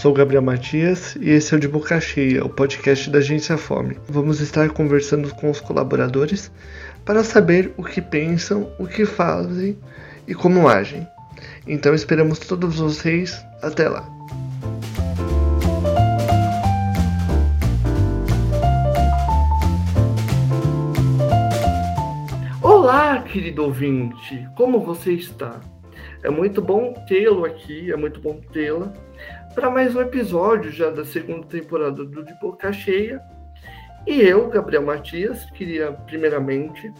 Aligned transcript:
Sou 0.00 0.14
Gabriel 0.14 0.40
Matias 0.40 1.14
e 1.16 1.28
esse 1.28 1.52
é 1.52 1.58
o 1.58 1.60
De 1.60 1.68
Boca 1.68 2.00
Cheia, 2.00 2.42
o 2.42 2.48
podcast 2.48 3.10
da 3.10 3.18
Agência 3.18 3.58
Fome. 3.58 3.98
Vamos 4.08 4.40
estar 4.40 4.70
conversando 4.70 5.28
com 5.34 5.50
os 5.50 5.60
colaboradores 5.60 6.50
para 7.04 7.22
saber 7.22 7.74
o 7.76 7.84
que 7.84 8.00
pensam, 8.00 8.72
o 8.78 8.86
que 8.86 9.04
fazem 9.04 9.76
e 10.26 10.34
como 10.34 10.66
agem. 10.68 11.06
Então 11.66 11.92
esperamos 11.94 12.38
todos 12.38 12.78
vocês 12.78 13.44
até 13.60 13.90
lá. 13.90 14.08
Olá, 22.62 23.20
querido 23.20 23.64
ouvinte, 23.64 24.48
como 24.56 24.80
você 24.80 25.12
está? 25.12 25.60
É 26.22 26.30
muito 26.30 26.62
bom 26.62 26.94
tê-lo 27.06 27.44
aqui, 27.44 27.92
é 27.92 27.96
muito 27.96 28.18
bom 28.18 28.40
tê-la 28.50 28.90
para 29.54 29.68
mais 29.68 29.96
um 29.96 30.00
episódio 30.00 30.70
já 30.70 30.90
da 30.90 31.04
segunda 31.04 31.46
temporada 31.46 32.04
do 32.04 32.24
De 32.24 32.32
Boca 32.40 32.72
Cheia. 32.72 33.20
E 34.06 34.20
eu, 34.20 34.48
Gabriel 34.48 34.82
Matias, 34.82 35.44
queria 35.50 35.92
primeiramente 35.92 36.92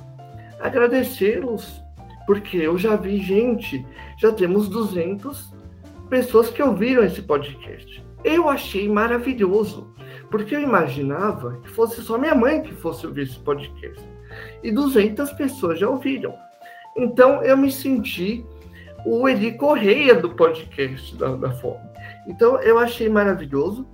agradecê-los, 0.61 1.83
porque 2.27 2.57
eu 2.57 2.77
já 2.77 2.97
vi 2.97 3.19
gente, 3.19 3.87
já 4.19 4.33
temos 4.33 4.69
200 4.69 5.55
pessoas 6.09 6.51
que 6.51 6.63
ouviram 6.63 7.05
esse 7.05 7.23
podcast. 7.23 8.05
Eu 8.25 8.49
achei 8.49 8.89
maravilhoso, 8.89 9.95
porque 10.31 10.55
eu 10.55 10.61
imaginava 10.61 11.59
que 11.63 11.71
fosse 11.71 12.03
só 12.03 12.19
minha 12.19 12.35
mãe 12.35 12.63
que 12.63 12.75
fosse 12.75 13.07
ouvir 13.07 13.23
esse 13.23 13.39
podcast. 13.39 14.05
E 14.63 14.73
200 14.73 15.33
pessoas 15.33 15.79
já 15.79 15.89
ouviram. 15.89 16.35
Então 16.97 17.43
eu 17.45 17.57
me 17.57 17.71
senti 17.71 18.45
o 19.05 19.29
Eli 19.29 19.53
Correia 19.53 20.15
do 20.15 20.31
podcast 20.31 21.17
da, 21.17 21.35
da 21.37 21.51
Fome. 21.53 21.81
Então 22.27 22.61
eu 22.63 22.79
achei 22.79 23.09
maravilhoso. 23.09 23.87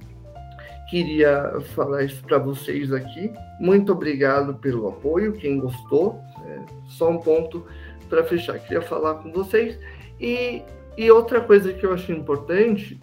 Queria 0.89 1.61
falar 1.75 2.05
isso 2.05 2.23
para 2.23 2.39
vocês 2.39 2.93
aqui. 2.93 3.33
Muito 3.61 3.93
obrigado 3.93 4.55
pelo 4.55 4.89
apoio, 4.89 5.33
quem 5.33 5.59
gostou. 5.59 6.21
É, 6.47 6.61
só 6.87 7.11
um 7.11 7.19
ponto 7.19 7.67
para 8.09 8.23
fechar. 8.25 8.59
Queria 8.59 8.83
falar 8.83 9.15
com 9.17 9.33
vocês. 9.33 9.79
E, 10.21 10.63
e 10.97 11.11
outra 11.11 11.41
coisa 11.41 11.73
que 11.73 11.85
eu 11.85 11.93
achei 11.93 12.15
importante 12.15 13.01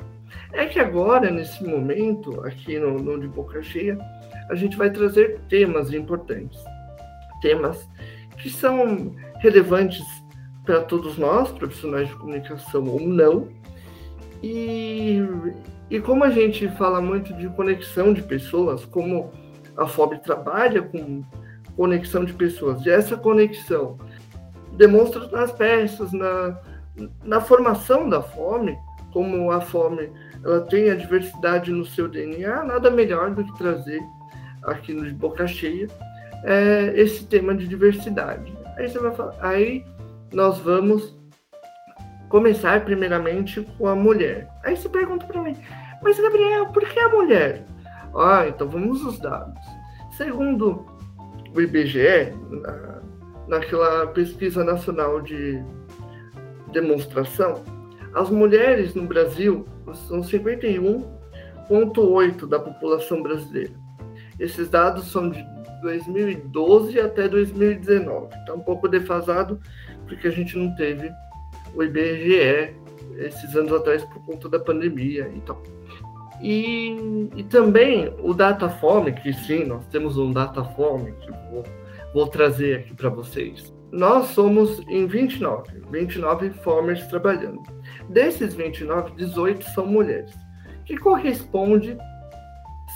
é 0.53 0.65
que 0.65 0.79
agora, 0.79 1.29
nesse 1.29 1.63
momento, 1.63 2.41
aqui 2.45 2.79
no, 2.79 2.97
no 2.97 3.19
De 3.19 3.27
Boca 3.27 3.61
Cheia, 3.61 3.97
a 4.49 4.55
gente 4.55 4.77
vai 4.77 4.89
trazer 4.89 5.39
temas 5.49 5.93
importantes. 5.93 6.63
Temas 7.41 7.89
que 8.37 8.49
são 8.49 9.13
relevantes 9.39 10.03
para 10.65 10.81
todos 10.81 11.17
nós, 11.17 11.51
profissionais 11.51 12.07
de 12.07 12.15
comunicação 12.15 12.85
ou 12.87 12.99
não. 13.01 13.47
E, 14.41 15.21
e 15.89 15.99
como 15.99 16.23
a 16.23 16.29
gente 16.29 16.67
fala 16.69 17.01
muito 17.01 17.33
de 17.33 17.47
conexão 17.49 18.13
de 18.13 18.21
pessoas, 18.21 18.85
como 18.85 19.31
a 19.77 19.87
FOB 19.87 20.19
trabalha 20.19 20.81
com 20.81 21.23
conexão 21.75 22.23
de 22.23 22.33
pessoas, 22.33 22.85
e 22.85 22.89
essa 22.89 23.17
conexão 23.17 23.97
demonstra 24.73 25.27
nas 25.29 25.51
peças, 25.51 26.11
na, 26.11 26.57
na 27.23 27.41
formação 27.41 28.09
da 28.09 28.21
fome, 28.21 28.77
como 29.11 29.51
a 29.51 29.61
fome 29.61 30.11
ela 30.43 30.61
tem 30.61 30.89
a 30.89 30.95
diversidade 30.95 31.71
no 31.71 31.85
seu 31.85 32.07
DNA, 32.07 32.63
nada 32.63 32.91
melhor 32.91 33.31
do 33.31 33.45
que 33.45 33.57
trazer 33.57 34.01
aqui 34.63 34.93
no 34.93 35.05
de 35.05 35.13
Boca 35.13 35.47
Cheia 35.47 35.87
é, 36.43 36.93
esse 36.95 37.25
tema 37.25 37.55
de 37.55 37.67
diversidade. 37.67 38.53
Aí 38.77 38.89
você 38.89 38.99
vai 38.99 39.13
falar, 39.15 39.35
aí 39.39 39.85
nós 40.33 40.57
vamos 40.59 41.17
começar 42.29 42.83
primeiramente 42.83 43.61
com 43.77 43.87
a 43.87 43.95
mulher. 43.95 44.49
Aí 44.63 44.75
você 44.75 44.89
pergunta 44.89 45.25
para 45.25 45.41
mim, 45.41 45.55
mas 46.01 46.19
Gabriel, 46.19 46.65
por 46.67 46.83
que 46.83 46.99
a 46.99 47.07
mulher? 47.09 47.65
Ah, 48.15 48.45
então 48.47 48.67
vamos 48.67 49.03
os 49.05 49.19
dados. 49.19 49.63
Segundo 50.17 50.85
o 51.55 51.61
IBGE, 51.61 52.33
na, 52.49 53.01
naquela 53.47 54.07
pesquisa 54.07 54.63
nacional 54.63 55.21
de 55.21 55.63
demonstração, 56.71 57.63
as 58.15 58.27
mulheres 58.29 58.95
no 58.95 59.03
Brasil 59.03 59.67
são 60.07 60.21
51,8% 60.21 62.47
da 62.47 62.59
população 62.59 63.21
brasileira. 63.21 63.73
Esses 64.39 64.69
dados 64.69 65.11
são 65.11 65.29
de 65.29 65.45
2012 65.83 66.99
até 66.99 67.27
2019. 67.27 68.35
Está 68.35 68.53
um 68.53 68.61
pouco 68.61 68.87
defasado, 68.87 69.59
porque 70.13 70.27
a 70.27 70.31
gente 70.31 70.57
não 70.57 70.73
teve 70.75 71.11
o 71.75 71.83
IBGE 71.83 72.75
esses 73.17 73.55
anos 73.55 73.73
atrás 73.73 74.03
por 74.05 74.23
conta 74.25 74.49
da 74.49 74.59
pandemia 74.59 75.29
e 75.35 75.41
tal. 75.41 75.61
E, 76.41 77.29
e 77.35 77.43
também 77.43 78.13
o 78.19 78.33
Datafome, 78.33 79.13
que 79.13 79.33
sim, 79.33 79.65
nós 79.65 79.85
temos 79.87 80.17
um 80.17 80.31
Datafome, 80.31 81.13
que 81.13 81.31
vou, 81.51 81.63
vou 82.13 82.27
trazer 82.27 82.79
aqui 82.79 82.93
para 82.93 83.09
vocês. 83.09 83.73
Nós 83.91 84.27
somos 84.27 84.81
em 84.89 85.05
29, 85.05 85.83
29 85.91 86.49
formers 86.49 87.05
trabalhando. 87.07 87.61
Desses 88.09 88.55
29, 88.55 89.11
18 89.15 89.63
são 89.69 89.85
mulheres, 89.85 90.33
que 90.85 90.97
corresponde 90.97 91.95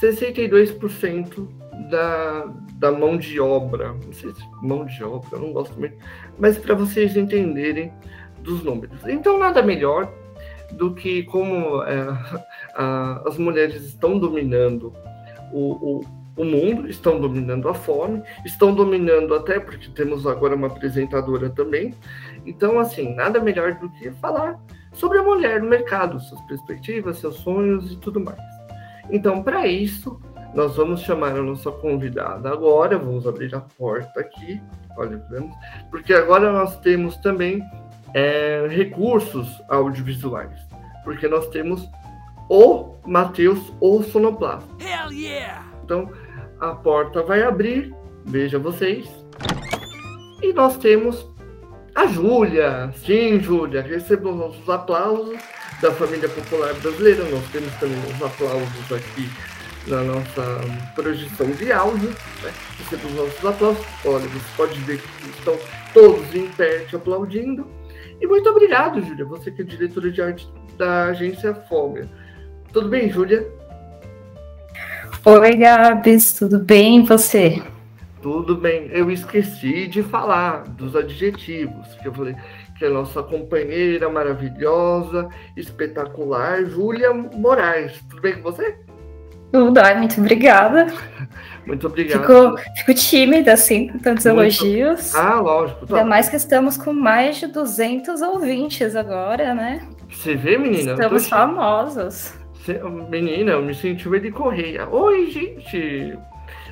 62% 0.02 1.48
da, 1.90 2.48
da 2.74 2.92
mão 2.92 3.18
de 3.18 3.40
obra. 3.40 3.94
Não 3.94 4.14
sei 4.14 4.34
se 4.34 4.42
mão 4.62 4.86
de 4.86 5.04
obra, 5.04 5.30
eu 5.34 5.40
não 5.40 5.54
gosto 5.54 5.78
muito, 5.80 5.98
mas 6.38 6.58
para 6.58 6.76
vocês 6.76 7.16
entenderem 7.16 7.92
dos 8.42 8.64
números. 8.64 9.00
Então, 9.08 9.38
nada 9.38 9.62
melhor 9.62 10.12
do 10.72 10.94
que 10.94 11.24
como 11.24 11.82
é, 11.84 12.08
a, 12.76 13.24
as 13.26 13.38
mulheres 13.38 13.84
estão 13.84 14.18
dominando 14.18 14.94
o, 15.54 16.00
o, 16.00 16.06
o, 16.36 16.44
mundo, 16.44 16.90
estão 16.90 17.20
dominando 17.20 17.70
a 17.70 17.74
fome, 17.74 18.22
estão 18.46 18.74
dominando 18.74 19.34
até 19.34 19.60
porque 19.60 19.90
temos 19.90 20.28
agora 20.28 20.56
uma 20.56 20.68
apresentadora 20.68 21.50
também. 21.50 21.94
Então, 22.46 22.80
assim, 22.80 23.14
nada 23.16 23.40
melhor 23.40 23.76
do 23.76 23.90
que 23.90 24.12
falar 24.12 24.60
sobre 24.94 25.20
a 25.20 25.24
mulher 25.24 25.62
no 25.62 25.70
mercado, 25.70 26.20
suas 26.20 26.42
perspectivas, 26.42 27.20
seus 27.20 27.36
sonhos 27.36 27.92
e 27.92 27.98
tudo 27.98 28.20
mais. 28.20 28.40
Então, 29.10 29.42
para 29.42 29.68
isso, 29.68 30.20
nós 30.54 30.76
vamos 30.76 31.02
chamar 31.02 31.32
a 31.32 31.42
nossa 31.42 31.72
convidada 31.72 32.50
agora, 32.50 32.98
vamos 32.98 33.28
abrir 33.28 33.54
a 33.54 33.62
porta 33.62 34.20
aqui, 34.20 34.62
olha, 34.98 35.18
vemos, 35.30 35.54
porque 35.92 36.14
agora 36.14 36.52
nós 36.52 36.80
temos 36.80 37.18
também 37.18 37.62
é, 38.14 38.66
recursos 38.70 39.62
audiovisuais, 39.70 40.60
porque 41.04 41.28
nós 41.28 41.48
temos 41.50 41.88
o 42.50 42.96
Matheus 43.06 43.74
ou 43.80 44.02
Sonoplasta. 44.04 44.68
Hell 44.80 45.12
yeah! 45.12 45.66
Então, 45.84 46.10
a 46.60 46.70
porta 46.74 47.22
vai 47.22 47.44
abrir, 47.44 47.94
veja 48.26 48.58
vocês, 48.58 49.08
e 50.42 50.54
nós 50.54 50.78
temos 50.78 51.30
a 51.94 52.08
Júlia. 52.08 52.92
Sim, 52.96 53.40
Júlia, 53.40 53.82
recebemos 53.82 54.58
os 54.58 54.70
aplausos 54.70 55.40
da 55.82 55.92
família 55.92 56.30
popular 56.30 56.74
brasileira, 56.76 57.24
nós 57.30 57.46
temos 57.52 57.74
também 57.76 58.00
os 58.00 58.24
aplausos 58.24 58.92
aqui 58.92 59.30
na 59.88 60.04
nossa 60.04 60.44
projeção 60.96 61.50
de 61.52 61.72
áudio, 61.72 62.10
né? 62.44 62.52
Recebemos 62.78 63.14
nossos 63.16 63.46
aplausos. 63.46 63.86
Olha, 64.06 64.28
você 64.28 64.46
pode 64.56 64.80
ver 64.82 65.00
que 65.00 65.30
estão 65.30 65.58
todos 65.94 66.36
em 66.36 66.48
pé 66.50 66.80
te 66.80 66.96
aplaudindo. 66.96 67.66
E 68.20 68.28
muito 68.28 68.50
obrigado, 68.50 69.02
Júlia, 69.02 69.26
você 69.26 69.52
que 69.52 69.62
é 69.62 69.66
diretora 69.66 70.12
de 70.12 70.22
arte 70.22 70.48
da 70.78 71.06
agência 71.06 71.54
Fome. 71.54 72.08
Tudo 72.74 72.90
bem, 72.90 73.10
Júlia? 73.10 73.48
Oi, 75.26 75.56
Gabs, 75.56 76.34
tudo 76.34 76.60
bem? 76.60 77.00
E 77.00 77.04
você? 77.04 77.62
Tudo 78.22 78.56
bem. 78.56 78.90
Eu 78.92 79.12
esqueci 79.12 79.88
de 79.88 80.04
falar 80.04 80.64
dos 80.64 80.96
adjetivos, 80.96 81.88
que 82.02 82.08
eu 82.08 82.14
falei 82.14 82.36
que 82.78 82.86
é 82.86 82.88
a 82.88 82.92
nossa 82.92 83.24
companheira 83.24 84.08
maravilhosa, 84.10 85.30
espetacular, 85.56 86.64
Júlia 86.66 87.14
Moraes. 87.14 88.00
Tudo 88.10 88.22
bem 88.22 88.36
com 88.36 88.44
você? 88.44 88.78
Tudo, 89.52 89.78
ai, 89.80 89.98
muito 89.98 90.20
obrigada. 90.20 90.88
Muito 91.66 91.88
obrigado. 91.88 92.22
Fico, 92.22 92.58
fico 92.78 92.94
tímida, 92.94 93.54
assim, 93.54 93.90
com 93.90 94.00
tantos 94.00 94.26
muito... 94.26 94.40
elogios. 94.40 95.14
Ah, 95.14 95.40
lógico. 95.40 95.86
Tá. 95.86 95.98
Ainda 95.98 96.10
mais 96.10 96.30
que 96.30 96.36
estamos 96.36 96.78
com 96.78 96.94
mais 96.94 97.38
de 97.38 97.48
200 97.48 98.22
ouvintes 98.22 98.96
agora, 98.96 99.54
né? 99.54 99.86
Você 100.10 100.36
vê, 100.36 100.58
menina? 100.58 100.94
Estamos 100.94 101.24
tô... 101.24 101.30
famosos. 101.30 102.34
Menina, 103.10 103.52
eu 103.52 103.62
me 103.62 103.74
senti 103.74 104.08
ele 104.10 104.32
correia. 104.32 104.88
Oi, 104.90 105.30
gente! 105.32 106.18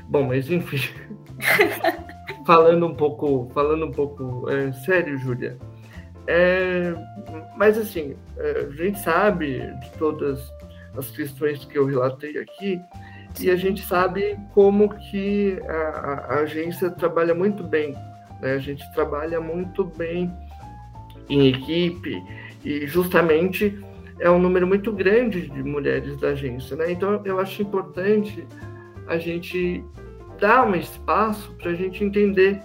Bom, 0.09 0.23
mas 0.23 0.49
enfim. 0.49 0.93
falando 2.45 2.85
um 2.85 2.93
pouco, 2.93 3.49
falando 3.53 3.85
um 3.85 3.91
pouco 3.91 4.49
é, 4.49 4.71
sério, 4.71 5.17
Júlia. 5.17 5.57
É, 6.27 6.93
mas 7.57 7.77
assim, 7.77 8.15
é, 8.37 8.65
a 8.67 8.69
gente 8.71 8.99
sabe 8.99 9.59
de 9.59 9.89
todas 9.97 10.39
as 10.97 11.09
questões 11.11 11.63
que 11.65 11.77
eu 11.77 11.85
relatei 11.85 12.37
aqui, 12.37 12.79
e 13.39 13.49
a 13.49 13.55
gente 13.55 13.85
sabe 13.85 14.37
como 14.53 14.89
que 14.89 15.59
a, 15.67 15.73
a 15.73 16.39
agência 16.39 16.89
trabalha 16.89 17.33
muito 17.33 17.63
bem, 17.63 17.93
né? 18.41 18.53
a 18.53 18.59
gente 18.59 18.83
trabalha 18.93 19.41
muito 19.41 19.83
bem 19.83 20.31
em 21.29 21.47
equipe, 21.47 22.23
e 22.63 22.87
justamente 22.87 23.77
é 24.19 24.29
um 24.29 24.39
número 24.39 24.65
muito 24.65 24.91
grande 24.91 25.49
de 25.49 25.63
mulheres 25.63 26.17
da 26.17 26.29
agência, 26.29 26.75
né? 26.75 26.91
Então 26.91 27.21
eu 27.25 27.39
acho 27.39 27.61
importante 27.61 28.47
a 29.07 29.17
gente 29.17 29.83
dar 30.39 30.65
um 30.67 30.75
espaço 30.75 31.53
para 31.53 31.71
a 31.71 31.75
gente 31.75 32.03
entender 32.03 32.61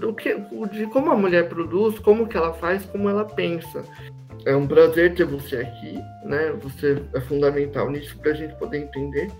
do 0.00 0.14
que, 0.14 0.34
de 0.72 0.86
como 0.86 1.10
a 1.10 1.16
mulher 1.16 1.48
produz, 1.48 1.98
como 1.98 2.26
que 2.26 2.36
ela 2.36 2.52
faz, 2.54 2.84
como 2.86 3.08
ela 3.08 3.24
pensa. 3.24 3.84
É 4.46 4.54
um 4.54 4.66
prazer 4.66 5.14
ter 5.14 5.24
você 5.24 5.56
aqui, 5.56 5.98
né? 6.24 6.52
Você 6.62 7.02
é 7.14 7.20
fundamental 7.20 7.90
nisso 7.90 8.16
para 8.18 8.32
a 8.32 8.34
gente 8.34 8.54
poder 8.56 8.78
entender. 8.78 9.30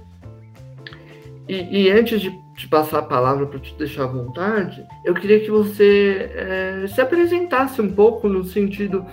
E, 1.46 1.82
e 1.82 1.90
antes 1.90 2.20
de 2.20 2.30
te 2.56 2.68
passar 2.68 3.00
a 3.00 3.02
palavra 3.02 3.46
para 3.46 3.58
te 3.58 3.74
deixar 3.74 4.04
à 4.04 4.06
vontade, 4.06 4.86
eu 5.04 5.12
queria 5.14 5.40
que 5.40 5.50
você 5.50 6.30
é, 6.34 6.86
se 6.86 7.00
apresentasse 7.00 7.82
um 7.82 7.92
pouco 7.92 8.28
no 8.28 8.44
sentido 8.44 9.04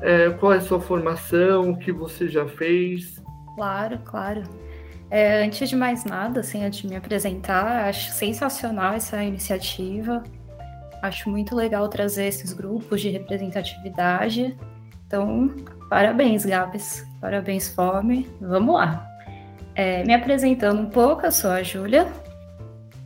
é, 0.00 0.30
qual 0.30 0.52
é 0.52 0.58
a 0.58 0.60
sua 0.60 0.80
formação, 0.80 1.70
o 1.70 1.78
que 1.78 1.92
você 1.92 2.28
já 2.28 2.46
fez. 2.46 3.22
Claro, 3.54 3.98
claro. 4.04 4.42
É, 5.10 5.44
antes 5.44 5.68
de 5.68 5.76
mais 5.76 6.04
nada, 6.04 6.40
assim, 6.40 6.64
antes 6.64 6.80
de 6.80 6.88
me 6.88 6.96
apresentar, 6.96 7.88
acho 7.88 8.12
sensacional 8.12 8.94
essa 8.94 9.22
iniciativa. 9.22 10.22
Acho 11.02 11.28
muito 11.28 11.54
legal 11.54 11.86
trazer 11.88 12.24
esses 12.24 12.52
grupos 12.52 13.00
de 13.00 13.10
representatividade. 13.10 14.56
Então, 15.06 15.50
parabéns, 15.88 16.44
Gabs. 16.44 17.06
Parabéns, 17.20 17.68
Fome. 17.68 18.28
Vamos 18.40 18.74
lá. 18.74 19.06
É, 19.74 20.04
me 20.04 20.14
apresentando 20.14 20.80
um 20.80 20.86
pouco, 20.86 21.26
eu 21.26 21.32
sou 21.32 21.50
a 21.50 21.62
Júlia. 21.62 22.06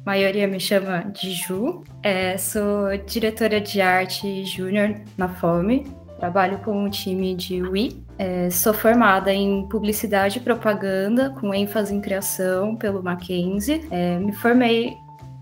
A 0.04 0.10
maioria 0.10 0.46
me 0.46 0.60
chama 0.60 1.04
de 1.12 1.32
Ju. 1.32 1.84
É, 2.02 2.36
sou 2.36 2.96
diretora 3.06 3.60
de 3.60 3.80
arte 3.80 4.44
júnior 4.44 4.94
na 5.16 5.28
Fome. 5.28 5.86
Trabalho 6.18 6.58
com 6.58 6.84
um 6.84 6.90
time 6.90 7.34
de 7.34 7.62
Wii. 7.62 8.04
É, 8.18 8.50
sou 8.50 8.74
formada 8.74 9.32
em 9.32 9.68
publicidade 9.68 10.38
e 10.38 10.40
propaganda, 10.40 11.30
com 11.30 11.54
ênfase 11.54 11.94
em 11.94 12.00
criação 12.00 12.74
pelo 12.74 13.02
Mackenzie. 13.02 13.86
É, 13.90 14.18
me 14.18 14.32
formei 14.32 14.96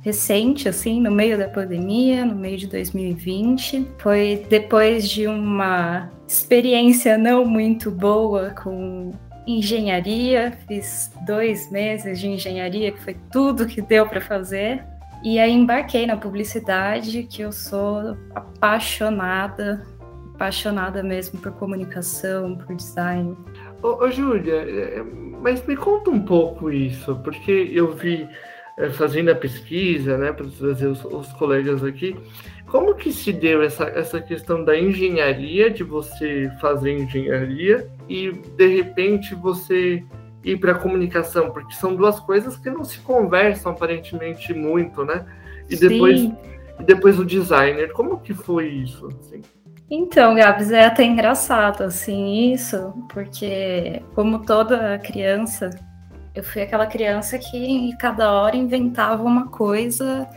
recente, 0.06 0.68
assim, 0.68 1.00
no 1.00 1.10
meio 1.10 1.36
da 1.36 1.48
pandemia, 1.48 2.24
no 2.24 2.36
meio 2.36 2.56
de 2.56 2.68
2020. 2.68 3.90
Foi 3.98 4.46
depois 4.48 5.10
de 5.10 5.26
uma 5.26 6.08
experiência 6.28 7.18
não 7.18 7.44
muito 7.44 7.90
boa 7.90 8.50
com 8.50 9.10
engenharia, 9.48 10.56
fiz 10.68 11.10
dois 11.26 11.68
meses 11.72 12.20
de 12.20 12.28
engenharia, 12.28 12.92
que 12.92 13.00
foi 13.00 13.16
tudo 13.32 13.66
que 13.66 13.82
deu 13.82 14.06
para 14.06 14.20
fazer. 14.20 14.80
E 15.24 15.40
aí 15.40 15.50
embarquei 15.50 16.06
na 16.06 16.16
publicidade, 16.16 17.24
que 17.24 17.42
eu 17.42 17.50
sou 17.50 18.16
apaixonada 18.32 19.84
apaixonada 20.36 21.02
mesmo 21.02 21.40
por 21.40 21.50
comunicação, 21.52 22.56
por 22.56 22.76
design. 22.76 23.34
Ô, 23.82 24.04
ô 24.04 24.10
Júlia, 24.10 24.54
é, 24.54 25.02
mas 25.40 25.66
me 25.66 25.74
conta 25.74 26.10
um 26.10 26.20
pouco 26.20 26.70
isso, 26.70 27.16
porque 27.24 27.70
eu 27.72 27.96
vi 27.96 28.28
fazendo 28.92 29.30
a 29.30 29.34
pesquisa, 29.34 30.18
né, 30.18 30.32
para 30.32 30.46
trazer 30.46 30.86
os, 30.86 31.02
os, 31.04 31.32
colegas 31.32 31.82
aqui, 31.82 32.14
como 32.66 32.94
que 32.94 33.10
se 33.10 33.32
deu 33.32 33.62
essa, 33.62 33.84
essa 33.84 34.20
questão 34.20 34.62
da 34.62 34.78
engenharia, 34.78 35.70
de 35.70 35.82
você 35.82 36.50
fazer 36.60 36.92
engenharia 36.92 37.88
e 38.08 38.32
de 38.32 38.66
repente 38.66 39.34
você 39.34 40.04
ir 40.44 40.58
para 40.58 40.72
a 40.72 40.78
comunicação, 40.78 41.50
porque 41.50 41.74
são 41.74 41.96
duas 41.96 42.20
coisas 42.20 42.56
que 42.56 42.70
não 42.70 42.84
se 42.84 42.98
conversam 42.98 43.72
aparentemente 43.72 44.52
muito, 44.52 45.04
né? 45.04 45.24
E 45.70 45.76
depois, 45.76 46.20
e 46.78 46.84
depois 46.84 47.18
o 47.18 47.24
designer, 47.24 47.92
como 47.92 48.20
que 48.20 48.34
foi 48.34 48.68
isso? 48.68 49.08
Assim? 49.08 49.42
Então, 49.90 50.34
Gabs, 50.34 50.70
é 50.70 50.84
até 50.84 51.04
engraçado, 51.04 51.82
assim, 51.84 52.52
isso, 52.52 52.92
porque 53.12 54.02
como 54.14 54.40
toda 54.40 54.98
criança, 54.98 55.70
eu 56.36 56.44
fui 56.44 56.62
aquela 56.62 56.86
criança 56.86 57.38
que 57.38 57.96
cada 57.98 58.30
hora 58.30 58.56
inventava 58.56 59.22
uma 59.22 59.48
coisa 59.48 60.28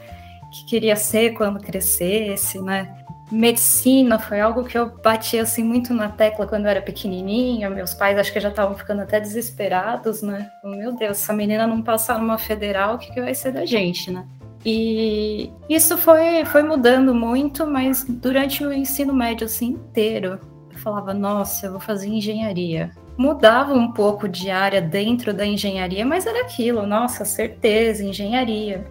que 0.51 0.65
queria 0.65 0.95
ser 0.95 1.33
quando 1.33 1.59
crescesse, 1.59 2.59
né? 2.61 2.95
Medicina 3.31 4.17
foi 4.17 4.39
algo 4.39 4.63
que 4.63 4.75
eu 4.77 4.89
bati 4.89 5.37
assim 5.37 5.63
muito 5.63 5.93
na 5.93 6.09
tecla 6.09 6.47
quando 6.47 6.65
eu 6.65 6.71
era 6.71 6.81
pequenininha. 6.81 7.69
Meus 7.69 7.93
pais 7.93 8.17
acho 8.17 8.33
que 8.33 8.39
já 8.39 8.49
estavam 8.49 8.75
ficando 8.75 9.01
até 9.01 9.19
desesperados, 9.19 10.23
né? 10.23 10.49
Meu 10.63 10.93
Deus, 10.93 11.21
essa 11.21 11.33
menina 11.33 11.67
não 11.67 11.81
passar 11.81 12.17
numa 12.17 12.39
federal, 12.39 12.95
o 12.95 12.97
que, 12.97 13.13
que 13.13 13.21
vai 13.21 13.35
ser 13.35 13.51
da 13.51 13.65
gente, 13.65 14.09
né? 14.09 14.25
E 14.65 15.51
isso 15.69 15.97
foi, 15.97 16.43
foi 16.45 16.63
mudando 16.63 17.13
muito, 17.13 17.67
mas 17.67 18.03
durante 18.03 18.65
o 18.65 18.73
ensino 18.73 19.13
médio 19.13 19.45
assim 19.45 19.67
inteiro, 19.67 20.39
eu 20.71 20.77
falava, 20.79 21.13
nossa, 21.13 21.67
eu 21.67 21.71
vou 21.71 21.79
fazer 21.79 22.07
engenharia. 22.07 22.91
Mudava 23.19 23.73
um 23.73 23.91
pouco 23.91 24.29
de 24.29 24.49
área 24.49 24.81
dentro 24.81 25.33
da 25.33 25.45
engenharia, 25.45 26.05
mas 26.05 26.25
era 26.25 26.39
aquilo, 26.39 26.87
nossa, 26.87 27.25
certeza, 27.25 28.01
engenharia. 28.01 28.87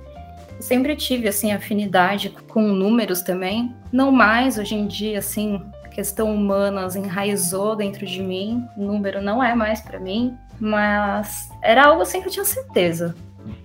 Eu 0.55 0.61
sempre 0.61 0.95
tive 0.95 1.27
assim 1.27 1.51
afinidade 1.51 2.37
com 2.47 2.61
números 2.61 3.23
também, 3.23 3.75
não 3.91 4.13
mais 4.13 4.59
hoje 4.59 4.75
em 4.75 4.87
dia 4.87 5.21
assim, 5.21 5.63
questão 5.91 6.35
humanas 6.35 6.95
enraizou 6.95 7.75
dentro 7.75 8.05
de 8.05 8.23
mim, 8.23 8.69
número 8.77 9.23
não 9.23 9.43
é 9.43 9.55
mais 9.55 9.81
para 9.81 9.99
mim, 9.99 10.37
mas 10.61 11.49
era 11.63 11.87
algo 11.87 12.03
assim 12.03 12.21
que 12.21 12.29
eu 12.29 12.33
tinha 12.33 12.45
certeza. 12.45 13.15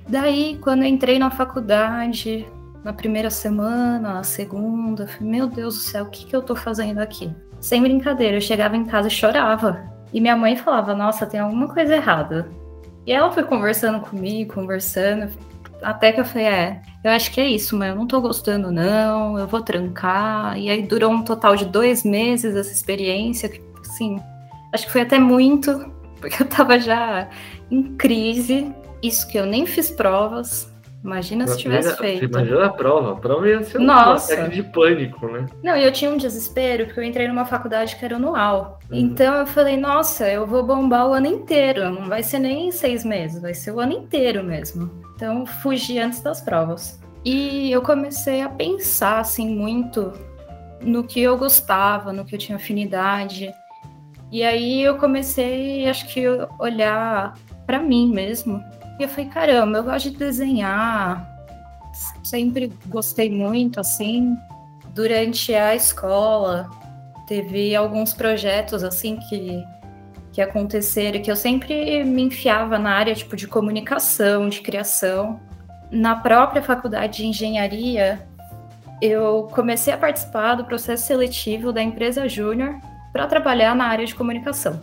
Daí, 0.07 0.57
quando 0.61 0.83
eu 0.83 0.87
entrei 0.87 1.19
na 1.19 1.29
faculdade, 1.29 2.47
na 2.85 2.93
primeira 2.93 3.29
semana, 3.29 4.13
na 4.13 4.23
segunda, 4.23 5.03
eu 5.03 5.07
falei, 5.09 5.29
meu 5.29 5.47
Deus 5.47 5.75
do 5.75 5.81
céu, 5.81 6.05
o 6.05 6.09
que, 6.09 6.25
que 6.25 6.33
eu 6.33 6.41
tô 6.41 6.55
fazendo 6.55 6.99
aqui? 6.99 7.29
Sem 7.59 7.81
brincadeira, 7.81 8.37
eu 8.37 8.41
chegava 8.41 8.77
em 8.77 8.85
casa 8.85 9.09
e 9.09 9.11
chorava. 9.11 9.92
E 10.13 10.21
minha 10.21 10.37
mãe 10.37 10.55
falava, 10.55 10.93
nossa, 10.93 11.25
tem 11.25 11.39
alguma 11.39 11.67
coisa 11.67 11.95
errada. 11.95 12.49
E 13.05 13.11
ela 13.11 13.31
foi 13.31 13.43
conversando 13.43 13.99
comigo, 13.99 14.53
conversando, 14.53 15.29
até 15.81 16.11
que 16.11 16.19
eu 16.19 16.25
falei, 16.25 16.47
é, 16.47 16.81
eu 17.03 17.11
acho 17.11 17.31
que 17.31 17.41
é 17.41 17.47
isso, 17.47 17.77
mas 17.77 17.89
eu 17.89 17.95
não 17.95 18.07
tô 18.07 18.21
gostando, 18.21 18.71
não, 18.71 19.37
eu 19.37 19.47
vou 19.47 19.61
trancar. 19.61 20.57
E 20.57 20.69
aí 20.69 20.81
durou 20.81 21.11
um 21.11 21.23
total 21.23 21.55
de 21.55 21.65
dois 21.65 22.03
meses 22.03 22.55
essa 22.55 22.71
experiência, 22.71 23.49
que, 23.49 23.61
assim, 23.81 24.17
acho 24.71 24.85
que 24.85 24.91
foi 24.91 25.01
até 25.01 25.19
muito, 25.19 25.91
porque 26.19 26.41
eu 26.41 26.47
tava 26.47 26.79
já 26.79 27.27
em 27.69 27.95
crise, 27.95 28.73
isso 29.01 29.27
que 29.27 29.37
eu 29.37 29.45
nem 29.45 29.65
fiz 29.65 29.91
provas. 29.91 30.72
Imagina 31.03 31.45
se 31.47 31.57
tivesse 31.57 31.97
feito. 31.97 32.23
Imagina 32.23 32.65
a 32.65 32.69
prova. 32.69 33.11
A 33.11 33.15
prova 33.17 33.47
ia 33.47 33.61
ser 33.61 33.79
Nossa. 33.79 34.45
um 34.45 34.49
de 34.49 34.63
pânico, 34.63 35.27
né? 35.27 35.45
Não, 35.61 35.75
e 35.75 35.83
eu 35.83 35.91
tinha 35.91 36.09
um 36.09 36.15
desespero, 36.15 36.85
porque 36.85 36.99
eu 36.99 37.03
entrei 37.03 37.27
numa 37.27 37.43
faculdade 37.43 37.97
que 37.97 38.05
era 38.05 38.15
anual. 38.15 38.79
Uhum. 38.89 38.97
Então 38.97 39.35
eu 39.35 39.45
falei, 39.45 39.75
nossa, 39.75 40.29
eu 40.29 40.47
vou 40.47 40.63
bombar 40.63 41.09
o 41.09 41.13
ano 41.13 41.27
inteiro. 41.27 41.89
Não 41.89 42.07
vai 42.07 42.23
ser 42.23 42.39
nem 42.39 42.71
seis 42.71 43.03
meses, 43.03 43.41
vai 43.41 43.53
ser 43.53 43.71
o 43.71 43.81
ano 43.81 43.91
inteiro 43.91 44.43
mesmo. 44.45 44.89
Então 45.15 45.45
fugi 45.45 45.99
antes 45.99 46.21
das 46.21 46.39
provas. 46.39 47.01
E 47.25 47.69
eu 47.71 47.81
comecei 47.81 48.41
a 48.41 48.49
pensar, 48.49 49.19
assim, 49.19 49.53
muito 49.53 50.13
no 50.81 51.03
que 51.03 51.21
eu 51.21 51.37
gostava, 51.37 52.13
no 52.13 52.23
que 52.23 52.35
eu 52.35 52.39
tinha 52.39 52.55
afinidade. 52.55 53.53
E 54.31 54.41
aí 54.41 54.81
eu 54.81 54.97
comecei, 54.97 55.87
acho 55.87 56.07
que, 56.07 56.23
olhar 56.59 57.33
para 57.65 57.79
mim 57.79 58.11
mesmo 58.11 58.63
e 58.99 59.03
eu 59.03 59.09
falei, 59.09 59.29
caramba, 59.29 59.79
eu 59.79 59.83
gosto 59.83 60.11
de 60.11 60.17
desenhar, 60.17 61.27
sempre 62.23 62.71
gostei 62.87 63.29
muito, 63.29 63.79
assim. 63.79 64.35
Durante 64.93 65.53
a 65.53 65.75
escola, 65.75 66.69
teve 67.27 67.75
alguns 67.75 68.13
projetos, 68.13 68.83
assim, 68.83 69.17
que, 69.17 69.63
que 70.31 70.41
aconteceram, 70.41 71.21
que 71.21 71.31
eu 71.31 71.35
sempre 71.35 72.03
me 72.03 72.23
enfiava 72.23 72.77
na 72.77 72.91
área, 72.91 73.15
tipo, 73.15 73.35
de 73.35 73.47
comunicação, 73.47 74.47
de 74.47 74.61
criação. 74.61 75.39
Na 75.91 76.15
própria 76.15 76.61
faculdade 76.61 77.17
de 77.17 77.25
engenharia, 77.27 78.27
eu 79.01 79.47
comecei 79.51 79.91
a 79.91 79.97
participar 79.97 80.55
do 80.55 80.65
processo 80.65 81.07
seletivo 81.07 81.73
da 81.73 81.81
empresa 81.81 82.27
Júnior 82.29 82.79
para 83.11 83.27
trabalhar 83.27 83.75
na 83.75 83.85
área 83.85 84.05
de 84.05 84.15
comunicação. 84.15 84.81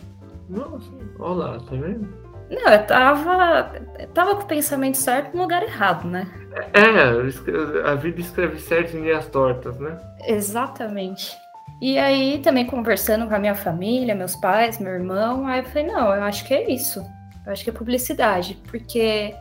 Nossa, 0.49 0.91
olá, 1.19 1.59
tá 1.61 1.77
vendo? 1.77 2.20
Não, 2.51 2.73
eu 2.73 2.85
tava, 2.85 3.73
tava 4.13 4.35
com 4.35 4.43
o 4.43 4.47
pensamento 4.47 4.99
certo 4.99 5.37
no 5.37 5.43
lugar 5.43 5.63
errado, 5.63 6.09
né? 6.09 6.27
É, 6.75 7.89
a 7.89 7.95
vida 7.95 8.21
escreve 8.21 8.59
certo 8.59 8.97
em 8.97 9.03
linhas 9.03 9.27
tortas, 9.27 9.79
né? 9.79 9.97
Exatamente. 10.27 11.37
E 11.81 11.97
aí, 11.97 12.41
também 12.41 12.67
conversando 12.67 13.27
com 13.27 13.35
a 13.35 13.39
minha 13.39 13.55
família, 13.55 14.15
meus 14.15 14.35
pais, 14.37 14.79
meu 14.79 14.93
irmão, 14.93 15.47
aí 15.47 15.61
eu 15.61 15.65
falei, 15.65 15.87
não, 15.87 16.15
eu 16.15 16.23
acho 16.25 16.45
que 16.45 16.53
é 16.53 16.71
isso. 16.71 17.01
Eu 17.47 17.53
acho 17.53 17.65
que 17.65 17.71
é 17.71 17.73
publicidade, 17.73 18.59
porque 18.69 19.33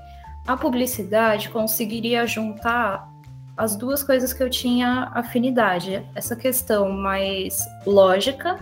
a 0.47 0.55
publicidade 0.55 1.49
conseguiria 1.49 2.25
juntar 2.27 3.09
as 3.57 3.75
duas 3.75 4.03
coisas 4.03 4.31
que 4.31 4.41
eu 4.41 4.49
tinha 4.49 5.11
afinidade. 5.13 6.01
Essa 6.15 6.35
questão 6.35 6.91
mais 6.91 7.59
lógica 7.85 8.57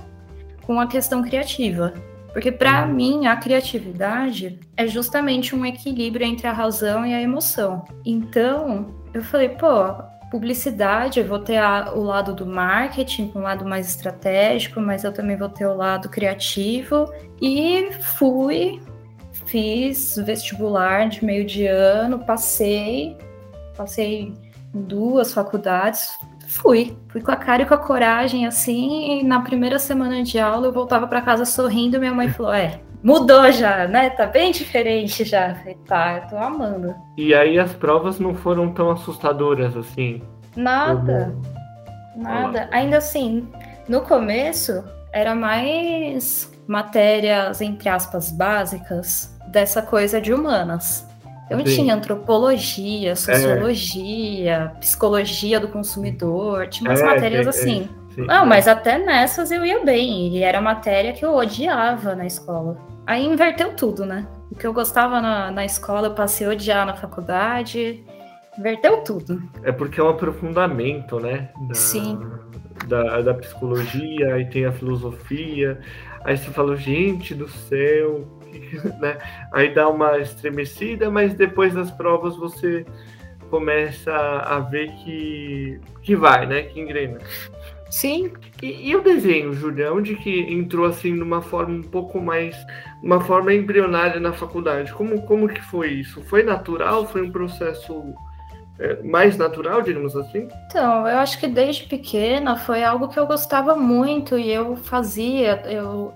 com 0.65 0.79
a 0.79 0.87
questão 0.87 1.21
criativa. 1.21 1.93
Porque 2.37 2.51
para 2.51 2.85
uhum. 2.85 2.93
mim 2.93 3.25
a 3.25 3.35
criatividade 3.35 4.59
é 4.77 4.85
justamente 4.85 5.55
um 5.55 5.65
equilíbrio 5.65 6.23
entre 6.23 6.45
a 6.45 6.53
razão 6.53 7.03
e 7.03 7.11
a 7.11 7.19
emoção. 7.19 7.83
Então, 8.05 8.93
eu 9.11 9.23
falei, 9.23 9.49
pô, 9.49 9.91
publicidade, 10.29 11.19
eu 11.19 11.25
vou 11.25 11.39
ter 11.39 11.57
a, 11.57 11.91
o 11.95 12.03
lado 12.03 12.35
do 12.35 12.45
marketing, 12.45 13.31
um 13.33 13.39
lado 13.39 13.65
mais 13.65 13.89
estratégico, 13.89 14.79
mas 14.79 15.03
eu 15.03 15.11
também 15.11 15.35
vou 15.35 15.49
ter 15.49 15.65
o 15.65 15.75
lado 15.75 16.09
criativo. 16.09 17.11
E 17.41 17.91
fui, 18.01 18.83
fiz 19.47 20.15
vestibular 20.23 21.09
de 21.09 21.25
meio 21.25 21.43
de 21.43 21.65
ano, 21.65 22.19
passei, 22.19 23.17
passei 23.75 24.31
em 24.75 24.81
duas 24.83 25.33
faculdades, 25.33 26.07
fui, 26.47 26.97
fui 27.09 27.21
com 27.21 27.31
a 27.31 27.35
cara 27.35 27.63
e 27.63 27.65
com 27.65 27.73
a 27.73 27.77
coragem 27.77 28.47
assim, 28.47 29.19
e 29.19 29.23
na 29.23 29.41
primeira 29.41 29.77
semana 29.77 30.23
de 30.23 30.39
aula 30.39 30.67
eu 30.67 30.73
voltava 30.73 31.05
para 31.05 31.21
casa 31.21 31.45
sorrindo, 31.45 31.99
minha 31.99 32.13
mãe 32.13 32.29
falou: 32.29 32.53
"É, 32.53 32.79
mudou 33.03 33.51
já, 33.51 33.87
né? 33.87 34.09
Tá 34.09 34.25
bem 34.25 34.51
diferente 34.51 35.23
já". 35.23 35.53
falei, 35.55 35.77
tá, 35.85 36.21
eu 36.23 36.29
tô 36.29 36.37
amando. 36.37 36.95
E 37.17 37.35
aí 37.35 37.59
as 37.59 37.73
provas 37.73 38.19
não 38.19 38.33
foram 38.33 38.71
tão 38.73 38.89
assustadoras 38.89 39.75
assim? 39.75 40.21
Nada. 40.55 41.35
Nada. 42.15 42.67
Ainda 42.71 42.97
assim, 42.97 43.47
no 43.87 44.01
começo 44.01 44.83
era 45.11 45.35
mais 45.35 46.51
matérias 46.67 47.61
entre 47.61 47.87
aspas 47.89 48.31
básicas 48.31 49.37
dessa 49.51 49.81
coisa 49.81 50.19
de 50.19 50.33
humanas. 50.33 51.07
Eu 51.49 51.59
Sim. 51.59 51.75
tinha 51.75 51.95
antropologia, 51.95 53.15
sociologia, 53.15 54.71
é. 54.75 54.79
psicologia 54.79 55.59
do 55.59 55.67
consumidor, 55.69 56.67
tinha 56.67 56.89
umas 56.89 56.99
é, 56.99 57.05
matérias 57.05 57.45
é, 57.45 57.49
assim. 57.49 57.89
Sim, 58.13 58.25
Não, 58.25 58.45
mas 58.45 58.67
até 58.67 58.97
nessas 58.97 59.51
eu 59.51 59.65
ia 59.65 59.83
bem, 59.83 60.29
e 60.29 60.43
era 60.43 60.59
matéria 60.59 61.13
que 61.13 61.23
eu 61.23 61.35
odiava 61.35 62.15
na 62.15 62.25
escola. 62.25 62.77
Aí 63.05 63.25
inverteu 63.25 63.73
tudo, 63.73 64.05
né? 64.05 64.27
O 64.51 64.55
que 64.55 64.67
eu 64.67 64.73
gostava 64.73 65.21
na, 65.21 65.49
na 65.51 65.63
escola, 65.63 66.07
eu 66.07 66.13
passei 66.13 66.47
a 66.47 66.49
odiar 66.49 66.85
na 66.85 66.95
faculdade, 66.95 68.03
inverteu 68.57 68.97
tudo. 69.03 69.41
É 69.63 69.71
porque 69.71 69.99
é 69.99 70.03
um 70.03 70.09
aprofundamento, 70.09 71.19
né? 71.19 71.49
Da, 71.67 71.73
Sim. 71.73 72.19
Da, 72.87 73.21
da 73.21 73.33
psicologia, 73.33 74.33
aí 74.33 74.45
tem 74.45 74.65
a 74.65 74.71
filosofia, 74.71 75.79
aí 76.23 76.37
você 76.37 76.49
fala, 76.51 76.75
gente 76.77 77.35
do 77.35 77.47
céu, 77.49 78.25
né? 78.99 79.17
Aí 79.51 79.73
dá 79.73 79.89
uma 79.89 80.17
estremecida, 80.19 81.09
mas 81.09 81.33
depois 81.33 81.73
das 81.73 81.91
provas 81.91 82.37
você 82.37 82.85
começa 83.49 84.13
a 84.13 84.59
ver 84.59 84.91
que, 85.03 85.79
que 86.01 86.15
vai, 86.15 86.45
né? 86.45 86.63
Que 86.63 86.79
engrena. 86.79 87.19
Sim. 87.89 88.31
E, 88.61 88.89
e, 88.89 88.95
o 88.95 89.01
desenho, 89.01 89.53
Julião, 89.53 89.97
onde 89.97 90.15
que 90.15 90.41
entrou 90.41 90.85
assim 90.85 91.13
numa 91.13 91.41
forma 91.41 91.75
um 91.75 91.83
pouco 91.83 92.19
mais, 92.19 92.55
uma 93.01 93.21
forma 93.21 93.53
embrionária 93.53 94.19
na 94.19 94.33
faculdade? 94.33 94.93
Como, 94.93 95.21
como 95.23 95.47
que 95.47 95.61
foi 95.61 95.91
isso? 95.91 96.21
Foi 96.23 96.43
natural? 96.43 97.07
Foi 97.07 97.21
um 97.21 97.31
processo 97.31 98.13
mais 99.03 99.37
natural, 99.37 99.81
digamos 99.81 100.15
assim? 100.15 100.47
Então, 100.67 101.07
eu 101.07 101.17
acho 101.17 101.39
que 101.39 101.47
desde 101.47 101.83
pequena 101.85 102.55
foi 102.55 102.83
algo 102.83 103.07
que 103.07 103.19
eu 103.19 103.25
gostava 103.25 103.75
muito 103.75 104.37
e 104.37 104.51
eu 104.51 104.75
fazia. 104.75 105.61
Eu, 105.65 106.13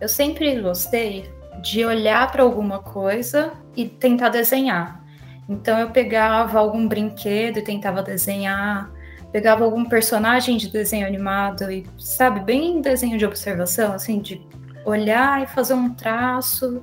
eu 0.00 0.08
sempre 0.08 0.60
gostei 0.60 1.30
de 1.62 1.84
olhar 1.84 2.30
para 2.30 2.42
alguma 2.42 2.80
coisa 2.80 3.52
e 3.76 3.88
tentar 3.88 4.28
desenhar. 4.28 5.02
Então 5.48 5.78
eu 5.78 5.90
pegava 5.90 6.58
algum 6.58 6.86
brinquedo 6.86 7.58
e 7.58 7.62
tentava 7.62 8.02
desenhar, 8.02 8.90
pegava 9.32 9.64
algum 9.64 9.84
personagem 9.84 10.56
de 10.56 10.68
desenho 10.68 11.06
animado 11.06 11.70
e, 11.70 11.86
sabe, 11.98 12.40
bem 12.40 12.80
desenho 12.80 13.18
de 13.18 13.24
observação, 13.24 13.92
assim, 13.92 14.20
de 14.20 14.40
olhar 14.84 15.42
e 15.42 15.46
fazer 15.46 15.74
um 15.74 15.94
traço 15.94 16.82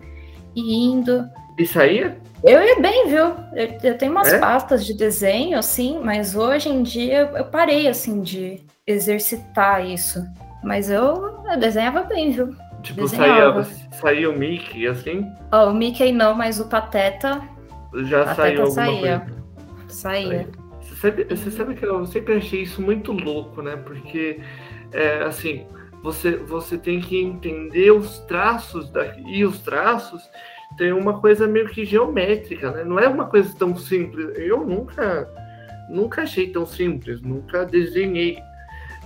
e 0.55 0.86
indo. 0.86 1.27
E 1.60 1.68
saía? 1.68 2.18
Eu 2.42 2.63
ia 2.63 2.80
bem, 2.80 3.10
viu? 3.10 3.36
Eu, 3.54 3.78
eu 3.84 3.98
tenho 3.98 4.13
umas 4.13 4.32
é? 4.32 4.39
pastas 4.39 4.86
de 4.86 4.94
desenho, 4.94 5.60
assim, 5.60 6.00
mas 6.01 6.34
hoje 6.34 6.70
em 6.70 6.82
dia 6.82 7.30
eu 7.36 7.44
parei, 7.46 7.89
assim, 7.89 8.22
de 8.22 8.63
exercitar 8.88 9.86
isso. 9.86 10.25
Mas 10.63 10.89
eu, 10.89 11.44
eu 11.51 11.60
desenhava 11.60 12.04
bem, 12.04 12.32
viu? 12.32 12.56
Tipo, 12.82 13.08
saía, 13.10 13.62
saía 13.92 14.30
o 14.30 14.34
Mickey, 14.34 14.88
assim? 14.88 15.30
Oh, 15.51 15.70
o 15.70 15.74
Mickey 15.74 16.13
não, 16.13 16.34
mas 16.34 16.62
o 16.62 16.70
Pateta. 16.70 17.42
Já 18.06 18.24
Pateta 18.24 18.36
saiu 18.36 18.62
alguma 18.62 18.86
saía. 18.86 19.20
coisa. 19.20 19.39
Saía. 19.89 20.48
Você 20.82 20.96
sabe, 20.96 21.24
você 21.25 21.51
sabe 21.51 21.75
que 21.75 21.86
eu 21.86 22.06
sempre 22.06 22.36
achei 22.36 22.62
isso 22.62 22.82
muito 22.82 23.12
louco, 23.12 23.62
né? 23.62 23.75
Porque, 23.75 24.39
é, 24.94 25.24
assim, 25.24 25.66
você, 26.01 26.38
você 26.38 26.78
tem 26.78 27.01
que 27.01 27.22
entender 27.22 27.92
os 27.92 28.20
traços 28.20 28.89
da, 28.92 29.13
e 29.28 29.44
os 29.44 29.60
traços 29.60 30.22
tem 30.77 30.91
uma 30.93 31.19
coisa 31.19 31.47
meio 31.47 31.67
que 31.67 31.85
geométrica, 31.85 32.71
né? 32.71 32.83
Não 32.83 32.99
é 32.99 33.07
uma 33.07 33.25
coisa 33.25 33.53
tão 33.57 33.75
simples. 33.75 34.38
Eu 34.38 34.65
nunca, 34.65 35.29
nunca 35.89 36.23
achei 36.23 36.49
tão 36.49 36.65
simples, 36.65 37.21
nunca 37.21 37.65
desenhei. 37.65 38.39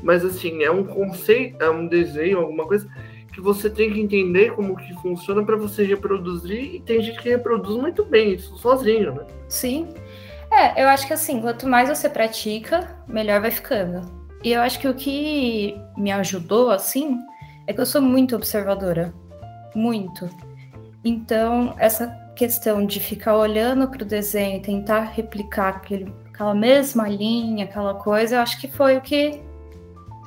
Mas, 0.02 0.24
assim, 0.26 0.64
é 0.64 0.72
um 0.72 0.84
conceito, 0.84 1.64
é 1.64 1.70
um 1.70 1.88
desenho, 1.88 2.40
alguma 2.40 2.66
coisa 2.68 2.88
que 3.34 3.42
você 3.42 3.70
tem 3.70 3.92
que 3.92 4.00
entender 4.00 4.54
como 4.54 4.76
que 4.76 4.94
funciona 5.02 5.44
para 5.44 5.56
você 5.56 5.84
reproduzir 5.84 6.76
e 6.76 6.80
tem 6.82 7.02
gente 7.02 7.20
que 7.20 7.30
reproduz 7.30 7.76
muito 7.76 8.06
bem 8.06 8.34
isso 8.34 8.56
sozinho, 8.58 9.16
né? 9.16 9.26
Sim. 9.50 9.88
É, 10.52 10.84
eu 10.84 10.88
acho 10.88 11.08
que 11.08 11.14
assim, 11.14 11.42
quanto 11.42 11.68
mais 11.68 11.90
você 11.90 12.08
pratica, 12.08 12.96
melhor 13.08 13.42
vai 13.42 13.50
ficando. 13.50 14.02
E 14.44 14.54
eu 14.54 14.62
acho 14.62 14.80
que 14.80 14.88
o 14.88 14.94
que 14.94 15.76
me 15.98 16.12
ajudou 16.12 16.70
assim 16.70 17.18
é 17.66 17.74
que 17.74 17.82
eu 17.82 17.86
sou 17.86 18.02
muito 18.02 18.36
observadora, 18.36 19.12
muito. 19.74 20.30
Então, 21.04 21.76
essa 21.78 22.08
questão 22.36 22.86
de 22.86 23.00
ficar 23.00 23.38
olhando 23.38 23.88
para 23.90 24.04
o 24.04 24.06
desenho 24.06 24.58
e 24.58 24.62
tentar 24.62 25.02
replicar 25.02 25.70
aquele, 25.70 26.14
aquela 26.34 26.56
mesma 26.56 27.10
linha, 27.10 27.66
aquela 27.66 27.96
coisa, 27.96 28.36
eu 28.36 28.40
acho 28.40 28.60
que 28.60 28.68
foi 28.70 28.98
o 28.98 29.02
que 29.02 29.42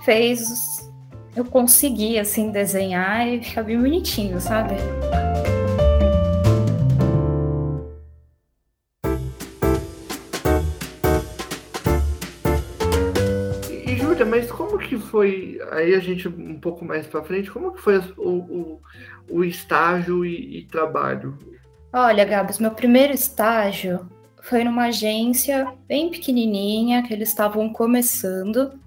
fez 0.04 0.87
eu 1.35 1.45
consegui, 1.45 2.18
assim, 2.18 2.50
desenhar 2.50 3.28
e 3.28 3.42
ficar 3.42 3.62
bem 3.62 3.78
bonitinho, 3.78 4.40
sabe? 4.40 4.75
Mas 14.37 14.50
como 14.52 14.76
que 14.76 14.99
foi, 14.99 15.59
aí 15.71 15.95
a 15.95 15.99
gente 15.99 16.28
um 16.28 16.61
pouco 16.61 16.85
mais 16.85 17.06
para 17.06 17.23
frente, 17.23 17.50
como 17.50 17.73
que 17.73 17.80
foi 17.80 17.99
o, 18.18 18.30
o, 18.30 18.83
o 19.30 19.45
estágio 19.45 20.25
e, 20.25 20.59
e 20.59 20.62
trabalho? 20.66 21.38
Olha, 21.92 22.25
Gabs, 22.25 22.59
meu 22.59 22.73
primeiro 22.73 23.12
estágio 23.12 24.09
foi 24.42 24.62
numa 24.62 24.87
agência 24.87 25.73
bem 25.88 26.11
pequenininha, 26.11 27.02
que 27.02 27.12
eles 27.12 27.28
estavam 27.28 27.73
começando, 27.73 28.78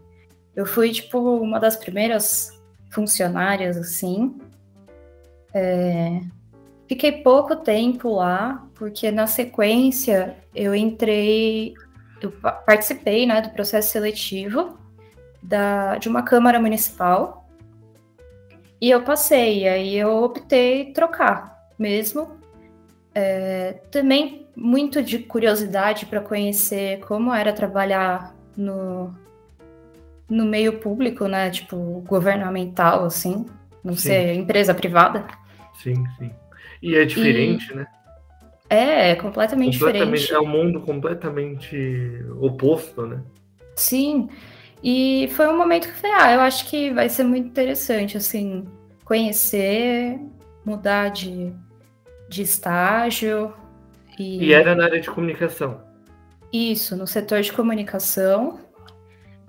eu 0.55 0.65
fui, 0.65 0.91
tipo, 0.91 1.17
uma 1.37 1.59
das 1.59 1.75
primeiras 1.75 2.61
funcionárias, 2.89 3.77
assim. 3.77 4.37
É... 5.53 6.19
Fiquei 6.87 7.11
pouco 7.23 7.55
tempo 7.55 8.15
lá, 8.15 8.67
porque 8.75 9.11
na 9.11 9.27
sequência 9.27 10.35
eu 10.53 10.75
entrei, 10.75 11.73
eu 12.21 12.31
participei, 12.65 13.25
né, 13.25 13.41
do 13.41 13.51
processo 13.51 13.91
seletivo 13.91 14.77
da, 15.41 15.97
de 15.97 16.09
uma 16.09 16.23
Câmara 16.23 16.59
Municipal. 16.59 17.38
E 18.81 18.89
eu 18.89 19.01
passei, 19.01 19.67
aí 19.67 19.97
eu 19.97 20.23
optei 20.23 20.93
trocar 20.93 21.67
mesmo. 21.77 22.39
É, 23.13 23.73
também 23.91 24.47
muito 24.55 25.01
de 25.01 25.19
curiosidade 25.19 26.05
para 26.05 26.21
conhecer 26.21 26.99
como 27.01 27.33
era 27.33 27.51
trabalhar 27.51 28.35
no, 28.55 29.13
no 30.29 30.45
meio 30.45 30.79
público, 30.79 31.27
né? 31.27 31.49
Tipo, 31.49 32.03
governamental, 32.07 33.05
assim. 33.05 33.45
Não 33.83 33.93
sim. 33.93 34.09
ser 34.09 34.33
empresa 34.33 34.73
privada. 34.73 35.25
Sim, 35.81 36.05
sim. 36.17 36.31
E 36.81 36.95
é 36.95 37.05
diferente, 37.05 37.71
e... 37.71 37.75
né? 37.75 37.87
É, 38.69 39.11
é 39.11 39.15
completamente, 39.15 39.79
completamente, 39.79 40.21
diferente. 40.21 40.33
É 40.33 40.39
um 40.39 40.51
mundo 40.51 40.81
completamente 40.81 42.23
oposto, 42.39 43.07
né? 43.07 43.19
Sim. 43.75 44.29
E 44.83 45.29
foi 45.35 45.47
um 45.47 45.57
momento 45.57 45.87
que 45.87 45.93
eu 45.93 45.97
falei, 45.97 46.17
ah, 46.17 46.33
eu 46.33 46.41
acho 46.41 46.67
que 46.69 46.91
vai 46.91 47.09
ser 47.09 47.23
muito 47.23 47.47
interessante, 47.47 48.15
assim, 48.17 48.65
conhecer, 49.03 50.19
mudar 50.65 51.09
de, 51.09 51.53
de 52.29 52.41
estágio. 52.41 53.53
E... 54.17 54.45
e 54.45 54.53
era 54.53 54.75
na 54.75 54.85
área 54.85 54.99
de 54.99 55.09
comunicação. 55.09 55.81
Isso, 56.51 56.95
no 56.95 57.05
setor 57.05 57.41
de 57.41 57.51
comunicação. 57.51 58.59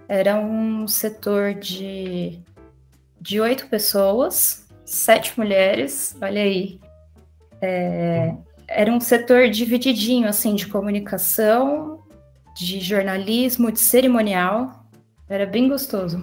Era 0.09 0.37
um 0.37 0.89
setor 0.89 1.55
de, 1.55 2.41
de 3.21 3.41
oito 3.41 3.69
pessoas, 3.69 4.69
sete 4.85 5.39
mulheres, 5.39 6.17
olha 6.21 6.43
aí. 6.43 6.81
É, 7.63 8.35
era 8.67 8.91
um 8.91 8.99
setor 8.99 9.49
divididinho, 9.49 10.29
assim, 10.29 10.57
de 10.57 10.67
comunicação, 10.67 12.03
de 12.57 12.81
jornalismo, 12.81 13.71
de 13.71 13.79
cerimonial. 13.79 14.80
Era 15.31 15.47
bem 15.47 15.69
gostoso. 15.69 16.23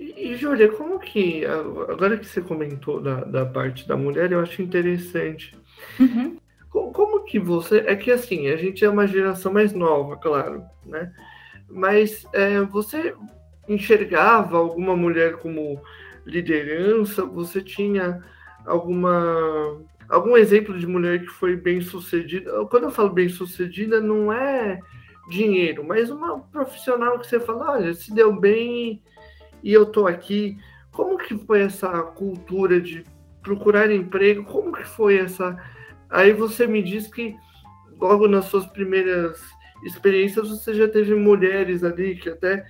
E, 0.00 0.30
e 0.30 0.36
Júlia, 0.36 0.70
como 0.72 0.98
que. 0.98 1.44
Agora 1.44 2.16
que 2.16 2.24
você 2.24 2.40
comentou 2.40 3.00
da, 3.00 3.24
da 3.24 3.44
parte 3.44 3.86
da 3.86 3.96
mulher, 3.96 4.32
eu 4.32 4.40
acho 4.40 4.62
interessante. 4.62 5.54
Uhum. 6.00 6.38
Como, 6.70 6.92
como 6.92 7.24
que 7.24 7.38
você. 7.38 7.78
É 7.86 7.94
que 7.94 8.10
assim, 8.10 8.48
a 8.48 8.56
gente 8.56 8.82
é 8.84 8.88
uma 8.88 9.06
geração 9.06 9.52
mais 9.52 9.72
nova, 9.72 10.16
claro, 10.16 10.62
né? 10.86 11.12
mas 11.68 12.24
é, 12.32 12.60
você 12.60 13.14
enxergava 13.68 14.58
alguma 14.58 14.96
mulher 14.96 15.36
como 15.38 15.82
liderança? 16.24 17.24
Você 17.24 17.60
tinha 17.60 18.22
alguma 18.64 19.82
algum 20.08 20.36
exemplo 20.36 20.78
de 20.78 20.86
mulher 20.86 21.20
que 21.20 21.30
foi 21.30 21.56
bem 21.56 21.80
sucedida? 21.80 22.64
Quando 22.66 22.84
eu 22.84 22.90
falo 22.90 23.10
bem 23.10 23.28
sucedida, 23.28 24.00
não 24.00 24.32
é 24.32 24.78
dinheiro, 25.28 25.84
mas 25.84 26.10
uma 26.10 26.40
profissional 26.40 27.18
que 27.18 27.26
você 27.26 27.40
fala, 27.40 27.72
olha, 27.72 27.94
se 27.94 28.12
deu 28.12 28.38
bem 28.38 29.02
e 29.62 29.72
eu 29.72 29.86
tô 29.86 30.06
aqui. 30.06 30.56
Como 30.92 31.18
que 31.18 31.36
foi 31.36 31.62
essa 31.62 31.90
cultura 32.02 32.80
de 32.80 33.04
procurar 33.42 33.90
emprego? 33.90 34.44
Como 34.44 34.72
que 34.72 34.84
foi 34.84 35.18
essa? 35.18 35.56
Aí 36.10 36.32
você 36.32 36.66
me 36.66 36.82
diz 36.82 37.08
que 37.08 37.34
logo 37.98 38.28
nas 38.28 38.44
suas 38.46 38.66
primeiras 38.66 39.40
experiências 39.82 40.48
você 40.48 40.74
já 40.74 40.88
teve 40.88 41.14
mulheres 41.14 41.82
ali 41.82 42.16
que 42.16 42.28
até 42.28 42.64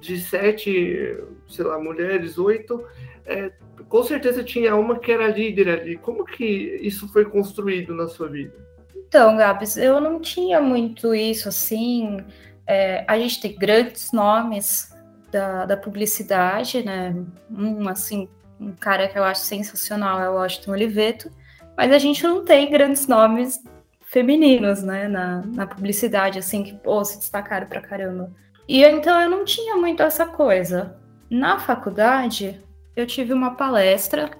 de 0.00 0.20
sete, 0.20 1.16
sei 1.48 1.64
lá, 1.64 1.78
mulheres, 1.78 2.36
oito, 2.36 2.84
é, 3.24 3.52
com 3.88 4.02
certeza 4.02 4.42
tinha 4.42 4.74
uma 4.74 4.98
que 4.98 5.12
era 5.12 5.28
líder 5.28 5.68
ali. 5.68 5.96
Como 5.96 6.24
que 6.24 6.44
isso 6.44 7.08
foi 7.12 7.24
construído 7.24 7.94
na 7.94 8.08
sua 8.08 8.28
vida? 8.28 8.71
Então, 9.12 9.36
Gabs, 9.36 9.76
eu 9.76 10.00
não 10.00 10.18
tinha 10.18 10.58
muito 10.58 11.14
isso 11.14 11.46
assim. 11.46 12.24
É, 12.66 13.04
a 13.06 13.18
gente 13.18 13.42
tem 13.42 13.54
grandes 13.54 14.10
nomes 14.10 14.90
da, 15.30 15.66
da 15.66 15.76
publicidade, 15.76 16.82
né? 16.82 17.14
Um 17.50 17.86
assim, 17.90 18.26
um 18.58 18.72
cara 18.72 19.06
que 19.06 19.18
eu 19.18 19.22
acho 19.22 19.42
sensacional 19.42 20.18
é 20.18 20.30
o 20.30 20.36
Washington 20.36 20.70
Oliveto, 20.70 21.30
mas 21.76 21.92
a 21.92 21.98
gente 21.98 22.22
não 22.22 22.42
tem 22.42 22.70
grandes 22.70 23.06
nomes 23.06 23.62
femininos, 24.00 24.82
né, 24.82 25.06
na, 25.08 25.42
na 25.44 25.66
publicidade, 25.66 26.38
assim, 26.38 26.62
que 26.62 26.72
pô, 26.72 27.04
se 27.04 27.18
destacaram 27.18 27.66
pra 27.66 27.82
caramba. 27.82 28.32
E 28.66 28.82
então 28.82 29.20
eu 29.20 29.28
não 29.28 29.44
tinha 29.44 29.76
muito 29.76 30.02
essa 30.02 30.24
coisa. 30.24 30.96
Na 31.28 31.58
faculdade, 31.58 32.58
eu 32.96 33.06
tive 33.06 33.34
uma 33.34 33.56
palestra 33.56 34.30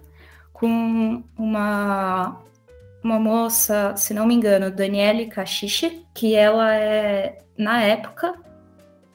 com 0.51 1.23
uma, 1.37 2.42
uma 3.03 3.19
moça, 3.19 3.95
se 3.97 4.15
não 4.15 4.27
me 4.27 4.35
engano, 4.35 4.71
Daniele 4.71 5.27
Cachiche, 5.27 6.07
que 6.15 6.35
ela 6.35 6.75
é, 6.75 7.39
na 7.59 7.83
época, 7.83 8.35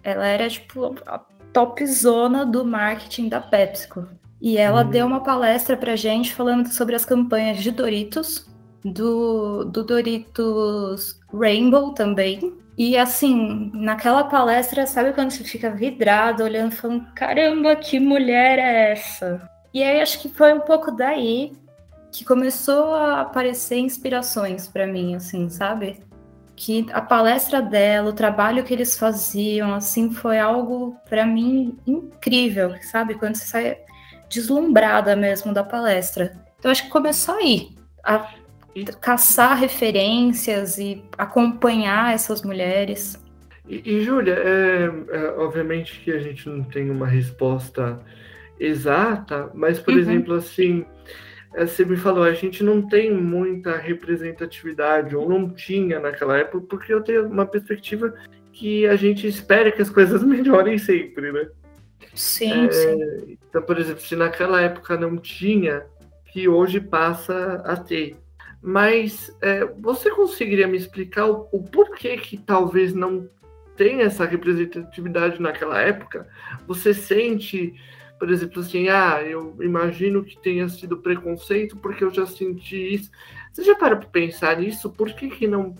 ela 0.03 0.25
era 0.25 0.49
tipo 0.49 0.95
a 1.05 1.19
topzona 1.53 2.45
do 2.45 2.65
marketing 2.65 3.29
da 3.29 3.41
PepsiCo. 3.41 4.07
E 4.41 4.57
ela 4.57 4.83
hum. 4.83 4.89
deu 4.89 5.07
uma 5.07 5.23
palestra 5.23 5.75
pra 5.75 5.95
gente 5.95 6.33
falando 6.33 6.67
sobre 6.67 6.95
as 6.95 7.05
campanhas 7.05 7.57
de 7.57 7.71
Doritos, 7.71 8.47
do, 8.85 9.65
do 9.65 9.83
Doritos 9.83 11.19
Rainbow 11.33 11.93
também, 11.93 12.53
e 12.77 12.95
assim, 12.95 13.71
naquela 13.73 14.25
palestra, 14.25 14.85
sabe 14.85 15.11
quando 15.11 15.31
você 15.31 15.43
fica 15.43 15.71
vidrado, 15.71 16.43
olhando, 16.43 16.71
falando, 16.73 17.07
caramba, 17.15 17.75
que 17.75 17.99
mulher 17.99 18.59
é 18.59 18.91
essa? 18.91 19.49
E 19.73 19.81
aí 19.81 19.99
acho 19.99 20.21
que 20.21 20.29
foi 20.29 20.53
um 20.53 20.59
pouco 20.59 20.91
daí 20.91 21.53
que 22.17 22.25
começou 22.25 22.95
a 22.95 23.21
aparecer 23.21 23.77
inspirações 23.77 24.67
para 24.67 24.87
mim, 24.87 25.13
assim, 25.13 25.49
sabe? 25.49 25.99
Que 26.55 26.87
a 26.91 26.99
palestra 26.99 27.61
dela, 27.61 28.09
o 28.09 28.13
trabalho 28.13 28.63
que 28.63 28.73
eles 28.73 28.97
faziam, 28.97 29.71
assim, 29.71 30.11
foi 30.11 30.39
algo 30.39 30.97
para 31.07 31.27
mim 31.27 31.77
incrível, 31.85 32.73
sabe? 32.81 33.13
Quando 33.13 33.35
você 33.35 33.45
sai 33.45 33.77
deslumbrada 34.27 35.15
mesmo 35.15 35.53
da 35.53 35.63
palestra. 35.63 36.35
Então 36.57 36.71
acho 36.71 36.85
que 36.85 36.89
começou 36.89 37.35
aí. 37.35 37.69
A 38.03 38.27
caçar 38.99 39.55
referências 39.55 40.79
e 40.79 41.03
acompanhar 41.17 42.15
essas 42.15 42.41
mulheres. 42.41 43.23
E, 43.67 43.81
e 43.85 44.03
Júlia, 44.03 44.33
é, 44.33 44.85
é, 45.11 45.29
obviamente 45.37 45.99
que 45.99 46.11
a 46.11 46.19
gente 46.19 46.49
não 46.49 46.63
tem 46.63 46.89
uma 46.89 47.07
resposta 47.07 47.99
exata, 48.59 49.51
mas, 49.53 49.79
por 49.79 49.93
uhum. 49.93 49.99
exemplo, 49.99 50.33
assim, 50.33 50.83
você 51.65 51.85
me 51.85 51.97
falou, 51.97 52.23
a 52.23 52.33
gente 52.33 52.63
não 52.63 52.81
tem 52.87 53.11
muita 53.11 53.77
representatividade, 53.77 55.15
ou 55.15 55.27
não 55.27 55.49
tinha 55.49 55.99
naquela 55.99 56.37
época, 56.37 56.65
porque 56.69 56.93
eu 56.93 57.01
tenho 57.01 57.27
uma 57.27 57.45
perspectiva 57.45 58.13
que 58.53 58.85
a 58.85 58.95
gente 58.95 59.27
espera 59.27 59.71
que 59.71 59.81
as 59.81 59.89
coisas 59.89 60.21
melhorem 60.23 60.77
sempre, 60.77 61.31
né? 61.31 61.47
Sim, 62.13 62.65
é, 62.65 62.71
sim. 62.71 63.37
Então, 63.49 63.61
por 63.61 63.79
exemplo, 63.79 64.01
se 64.01 64.15
naquela 64.15 64.61
época 64.61 64.97
não 64.97 65.17
tinha, 65.17 65.85
que 66.25 66.47
hoje 66.47 66.79
passa 66.79 67.61
a 67.65 67.75
ter 67.75 68.15
mas 68.61 69.35
é, 69.41 69.65
você 69.65 70.09
conseguiria 70.09 70.67
me 70.67 70.77
explicar 70.77 71.27
o, 71.27 71.47
o, 71.51 71.63
porquê 71.63 72.17
que 72.17 72.37
talvez 72.37 72.93
não 72.93 73.29
tenha 73.75 74.03
essa 74.03 74.25
representatividade 74.25 75.41
naquela 75.41 75.79
época? 75.79 76.27
Você 76.67 76.93
sente, 76.93 77.75
por 78.19 78.31
exemplo, 78.31 78.61
assim, 78.61 78.89
ah, 78.89 79.21
eu 79.21 79.55
imagino 79.61 80.23
que 80.23 80.37
tenha 80.39 80.67
sido 80.67 80.97
preconceito 80.97 81.77
porque 81.77 82.03
eu 82.03 82.11
já 82.11 82.25
senti 82.25 82.95
isso. 82.95 83.11
Você 83.51 83.63
já 83.63 83.75
parou 83.75 83.99
para 83.99 84.09
pensar 84.09 84.57
nisso? 84.57 84.89
Por 84.89 85.13
que, 85.13 85.29
que 85.29 85.47
não, 85.47 85.75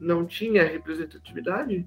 não 0.00 0.24
tinha 0.24 0.64
representatividade? 0.64 1.86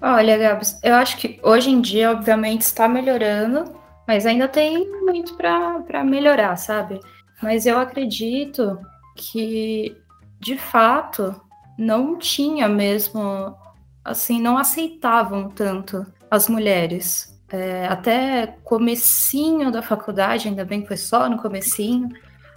Olha, 0.00 0.36
Gabs, 0.36 0.78
eu 0.82 0.94
acho 0.94 1.16
que 1.16 1.40
hoje 1.42 1.70
em 1.70 1.80
dia, 1.80 2.10
obviamente, 2.10 2.62
está 2.62 2.86
melhorando, 2.86 3.74
mas 4.06 4.26
ainda 4.26 4.46
tem 4.46 4.90
muito 5.02 5.34
para 5.34 6.04
melhorar, 6.04 6.56
sabe? 6.56 7.00
Mas 7.42 7.66
eu 7.66 7.78
acredito 7.78 8.78
que 9.14 9.96
de 10.38 10.58
fato 10.58 11.34
não 11.78 12.18
tinha 12.18 12.68
mesmo, 12.68 13.56
assim, 14.04 14.40
não 14.40 14.58
aceitavam 14.58 15.48
tanto 15.48 16.06
as 16.30 16.48
mulheres. 16.48 17.35
É, 17.48 17.86
até 17.86 18.56
comecinho 18.64 19.70
da 19.70 19.80
faculdade, 19.82 20.48
ainda 20.48 20.64
bem 20.64 20.82
que 20.82 20.88
foi 20.88 20.96
só 20.96 21.28
no 21.28 21.40
comecinho, 21.40 22.08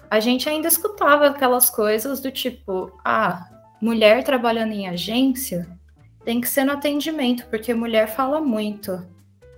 a 0.09 0.19
gente 0.19 0.49
ainda 0.49 0.67
escutava 0.67 1.27
aquelas 1.27 1.69
coisas 1.69 2.19
do 2.19 2.31
tipo, 2.31 2.91
ah, 3.05 3.47
mulher 3.79 4.23
trabalhando 4.23 4.71
em 4.71 4.87
agência 4.87 5.67
tem 6.25 6.41
que 6.41 6.47
ser 6.47 6.63
no 6.63 6.73
atendimento, 6.73 7.47
porque 7.47 7.73
mulher 7.73 8.07
fala 8.07 8.41
muito. 8.41 9.03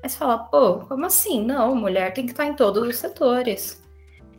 Mas 0.02 0.15
fala, 0.15 0.38
pô, 0.38 0.80
como 0.80 1.06
assim? 1.06 1.44
Não, 1.44 1.76
mulher 1.76 2.13
tem 2.13 2.26
que 2.26 2.32
estar 2.32 2.46
em 2.46 2.54
todos 2.54 2.88
os 2.88 2.96
setores. 2.96 3.81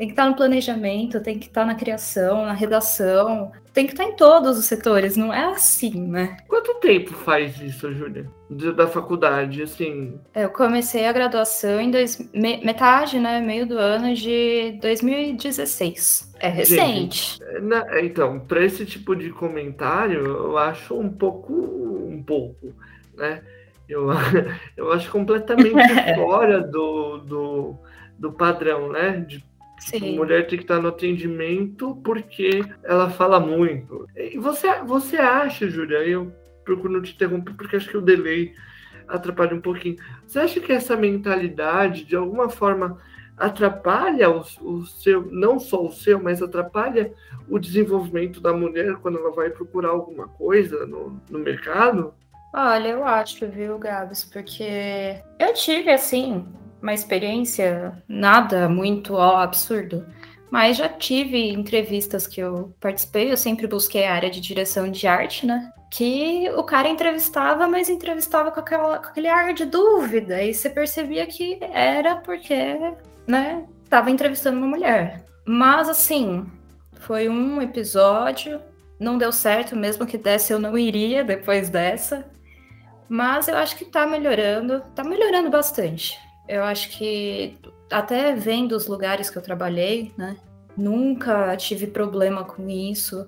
Tem 0.02 0.08
que 0.08 0.14
estar 0.14 0.28
no 0.28 0.34
planejamento, 0.34 1.22
tem 1.22 1.38
que 1.38 1.46
estar 1.46 1.64
na 1.64 1.76
criação, 1.76 2.44
na 2.44 2.54
redação, 2.54 3.52
tem 3.72 3.86
que 3.86 3.92
estar 3.92 4.02
em 4.02 4.16
todos 4.16 4.58
os 4.58 4.64
setores, 4.64 5.16
não 5.16 5.32
é 5.32 5.44
assim, 5.44 6.08
né? 6.08 6.38
Quanto 6.48 6.74
tempo 6.80 7.12
faz 7.12 7.60
isso, 7.60 7.94
Júlia? 7.94 8.28
Da 8.74 8.88
faculdade, 8.88 9.62
assim? 9.62 10.18
Eu 10.34 10.50
comecei 10.50 11.06
a 11.06 11.12
graduação 11.12 11.80
em 11.80 11.88
dois, 11.88 12.18
metade, 12.34 13.20
né? 13.20 13.40
Meio 13.40 13.64
do 13.64 13.78
ano 13.78 14.12
de 14.12 14.76
2016. 14.82 16.34
É 16.40 16.48
recente. 16.48 17.38
Gente, 17.38 17.60
na, 17.60 18.00
então, 18.00 18.40
para 18.40 18.64
esse 18.64 18.84
tipo 18.84 19.14
de 19.14 19.30
comentário, 19.30 20.26
eu 20.26 20.58
acho 20.58 20.98
um 20.98 21.08
pouco. 21.08 21.52
um 21.52 22.20
pouco, 22.26 22.74
né? 23.16 23.40
Eu, 23.88 24.08
eu 24.76 24.92
acho 24.92 25.08
completamente 25.12 25.94
fora 26.16 26.60
do, 26.60 27.18
do, 27.18 27.76
do 28.18 28.32
padrão, 28.32 28.90
né? 28.90 29.24
De 29.28 29.51
Sim. 29.82 30.14
A 30.14 30.16
mulher 30.16 30.46
tem 30.46 30.58
que 30.58 30.64
estar 30.64 30.80
no 30.80 30.88
atendimento 30.88 31.96
porque 32.04 32.64
ela 32.84 33.10
fala 33.10 33.40
muito. 33.40 34.06
E 34.16 34.38
você, 34.38 34.80
você 34.82 35.16
acha, 35.16 35.68
Júlia, 35.68 35.98
eu 36.06 36.32
procuro 36.64 36.92
não 36.92 37.02
te 37.02 37.12
interromper 37.12 37.52
porque 37.54 37.76
acho 37.76 37.90
que 37.90 37.96
o 37.96 38.02
delay 38.02 38.54
atrapalha 39.08 39.56
um 39.56 39.60
pouquinho. 39.60 39.96
Você 40.26 40.38
acha 40.38 40.60
que 40.60 40.72
essa 40.72 40.96
mentalidade, 40.96 42.04
de 42.04 42.14
alguma 42.14 42.48
forma, 42.48 42.96
atrapalha 43.36 44.30
o, 44.30 44.44
o 44.60 44.86
seu, 44.86 45.26
não 45.32 45.58
só 45.58 45.84
o 45.84 45.92
seu, 45.92 46.22
mas 46.22 46.40
atrapalha 46.40 47.12
o 47.48 47.58
desenvolvimento 47.58 48.40
da 48.40 48.52
mulher 48.52 48.94
quando 49.02 49.18
ela 49.18 49.32
vai 49.32 49.50
procurar 49.50 49.88
alguma 49.88 50.28
coisa 50.28 50.86
no, 50.86 51.20
no 51.28 51.40
mercado? 51.40 52.14
Olha, 52.54 52.88
eu 52.88 53.04
acho, 53.04 53.48
viu, 53.48 53.78
Gabs, 53.78 54.24
porque 54.24 55.20
eu 55.40 55.52
tive, 55.54 55.90
assim, 55.90 56.46
uma 56.82 56.92
experiência 56.92 57.92
nada 58.08 58.68
muito 58.68 59.14
ó, 59.14 59.36
absurdo, 59.36 60.04
mas 60.50 60.76
já 60.76 60.88
tive 60.88 61.50
entrevistas 61.50 62.26
que 62.26 62.40
eu 62.40 62.74
participei, 62.80 63.32
eu 63.32 63.36
sempre 63.36 63.66
busquei 63.66 64.04
a 64.04 64.12
área 64.12 64.28
de 64.28 64.40
direção 64.40 64.90
de 64.90 65.06
arte, 65.06 65.46
né? 65.46 65.72
Que 65.90 66.50
o 66.56 66.62
cara 66.62 66.88
entrevistava, 66.88 67.66
mas 67.68 67.88
entrevistava 67.88 68.50
com, 68.50 68.60
aquela, 68.60 68.98
com 68.98 69.06
aquele 69.06 69.28
ar 69.28 69.54
de 69.54 69.64
dúvida, 69.64 70.42
e 70.42 70.52
você 70.52 70.68
percebia 70.68 71.26
que 71.26 71.58
era 71.60 72.16
porque, 72.16 72.78
né, 73.26 73.64
tava 73.88 74.10
entrevistando 74.10 74.58
uma 74.58 74.66
mulher. 74.66 75.24
Mas 75.46 75.88
assim, 75.88 76.46
foi 77.00 77.28
um 77.28 77.62
episódio, 77.62 78.60
não 78.98 79.16
deu 79.18 79.32
certo, 79.32 79.74
mesmo 79.76 80.06
que 80.06 80.18
desse 80.18 80.52
eu 80.52 80.58
não 80.58 80.76
iria 80.76 81.24
depois 81.24 81.70
dessa. 81.70 82.26
Mas 83.08 83.48
eu 83.48 83.56
acho 83.56 83.76
que 83.76 83.84
tá 83.84 84.06
melhorando, 84.06 84.80
tá 84.94 85.04
melhorando 85.04 85.50
bastante. 85.50 86.18
Eu 86.52 86.64
acho 86.64 86.90
que 86.90 87.56
até 87.90 88.34
vendo 88.34 88.76
os 88.76 88.86
lugares 88.86 89.30
que 89.30 89.38
eu 89.38 89.42
trabalhei, 89.42 90.12
né? 90.18 90.36
Nunca 90.76 91.56
tive 91.56 91.86
problema 91.86 92.44
com 92.44 92.68
isso. 92.68 93.26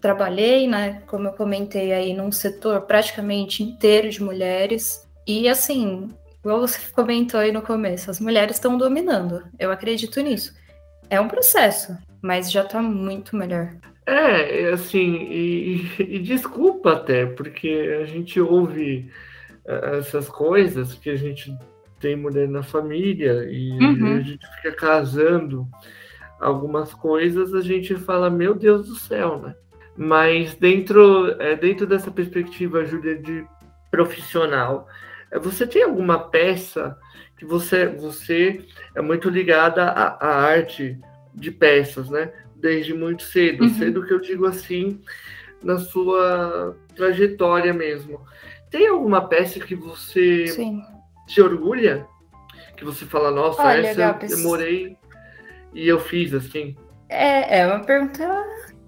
Trabalhei, 0.00 0.68
né, 0.68 1.02
como 1.08 1.26
eu 1.26 1.32
comentei 1.32 1.92
aí, 1.92 2.14
num 2.14 2.30
setor 2.30 2.82
praticamente 2.82 3.64
inteiro 3.64 4.08
de 4.08 4.22
mulheres. 4.22 5.04
E 5.26 5.48
assim, 5.48 6.08
igual 6.38 6.60
você 6.60 6.78
comentou 6.94 7.40
aí 7.40 7.50
no 7.50 7.62
começo, 7.62 8.12
as 8.12 8.20
mulheres 8.20 8.54
estão 8.54 8.78
dominando. 8.78 9.42
Eu 9.58 9.72
acredito 9.72 10.20
nisso. 10.20 10.54
É 11.10 11.20
um 11.20 11.26
processo, 11.26 11.98
mas 12.22 12.48
já 12.48 12.62
tá 12.62 12.80
muito 12.80 13.34
melhor. 13.34 13.74
É, 14.06 14.68
assim, 14.68 15.16
e, 15.16 15.90
e, 15.98 16.18
desculpa 16.20 16.92
até, 16.92 17.26
porque 17.26 17.98
a 18.00 18.04
gente 18.04 18.40
ouve 18.40 19.10
eh, 19.64 19.98
essas 19.98 20.28
coisas 20.28 20.94
que 20.94 21.10
a 21.10 21.16
gente 21.16 21.52
tem 22.02 22.16
mulher 22.16 22.48
na 22.48 22.64
família 22.64 23.46
e 23.48 23.70
uhum. 23.70 24.16
a 24.16 24.20
gente 24.20 24.44
fica 24.56 24.72
casando 24.72 25.68
algumas 26.40 26.92
coisas, 26.92 27.54
a 27.54 27.60
gente 27.60 27.94
fala, 27.94 28.28
meu 28.28 28.54
Deus 28.56 28.88
do 28.88 28.96
céu, 28.96 29.40
né? 29.40 29.54
Mas 29.96 30.56
dentro, 30.56 31.40
é, 31.40 31.54
dentro 31.54 31.86
dessa 31.86 32.10
perspectiva, 32.10 32.84
Júlia, 32.84 33.16
de 33.16 33.46
profissional, 33.88 34.88
é, 35.30 35.38
você 35.38 35.64
tem 35.64 35.84
alguma 35.84 36.18
peça 36.18 36.98
que 37.38 37.44
você, 37.44 37.86
você 37.86 38.64
é 38.96 39.00
muito 39.00 39.30
ligada 39.30 39.84
à, 39.84 40.26
à 40.26 40.42
arte 40.42 40.98
de 41.32 41.52
peças, 41.52 42.10
né? 42.10 42.32
Desde 42.56 42.92
muito 42.92 43.22
cedo, 43.22 43.62
uhum. 43.62 43.74
cedo 43.74 44.04
que 44.04 44.12
eu 44.12 44.20
digo 44.20 44.46
assim, 44.46 45.00
na 45.62 45.78
sua 45.78 46.76
trajetória 46.96 47.72
mesmo. 47.72 48.20
Tem 48.70 48.88
alguma 48.88 49.28
peça 49.28 49.60
que 49.60 49.76
você 49.76 50.48
Sim. 50.48 50.82
Se 51.26 51.40
orgulha? 51.40 52.06
Que 52.76 52.84
você 52.84 53.04
fala, 53.04 53.30
nossa, 53.30 53.62
Olha, 53.62 53.88
essa 53.88 53.98
Gabs, 53.98 54.30
eu 54.30 54.36
demorei 54.36 54.96
e 55.72 55.88
eu 55.88 55.98
fiz 56.00 56.34
assim? 56.34 56.76
É, 57.08 57.60
é 57.60 57.66
uma 57.66 57.80
pergunta 57.80 58.24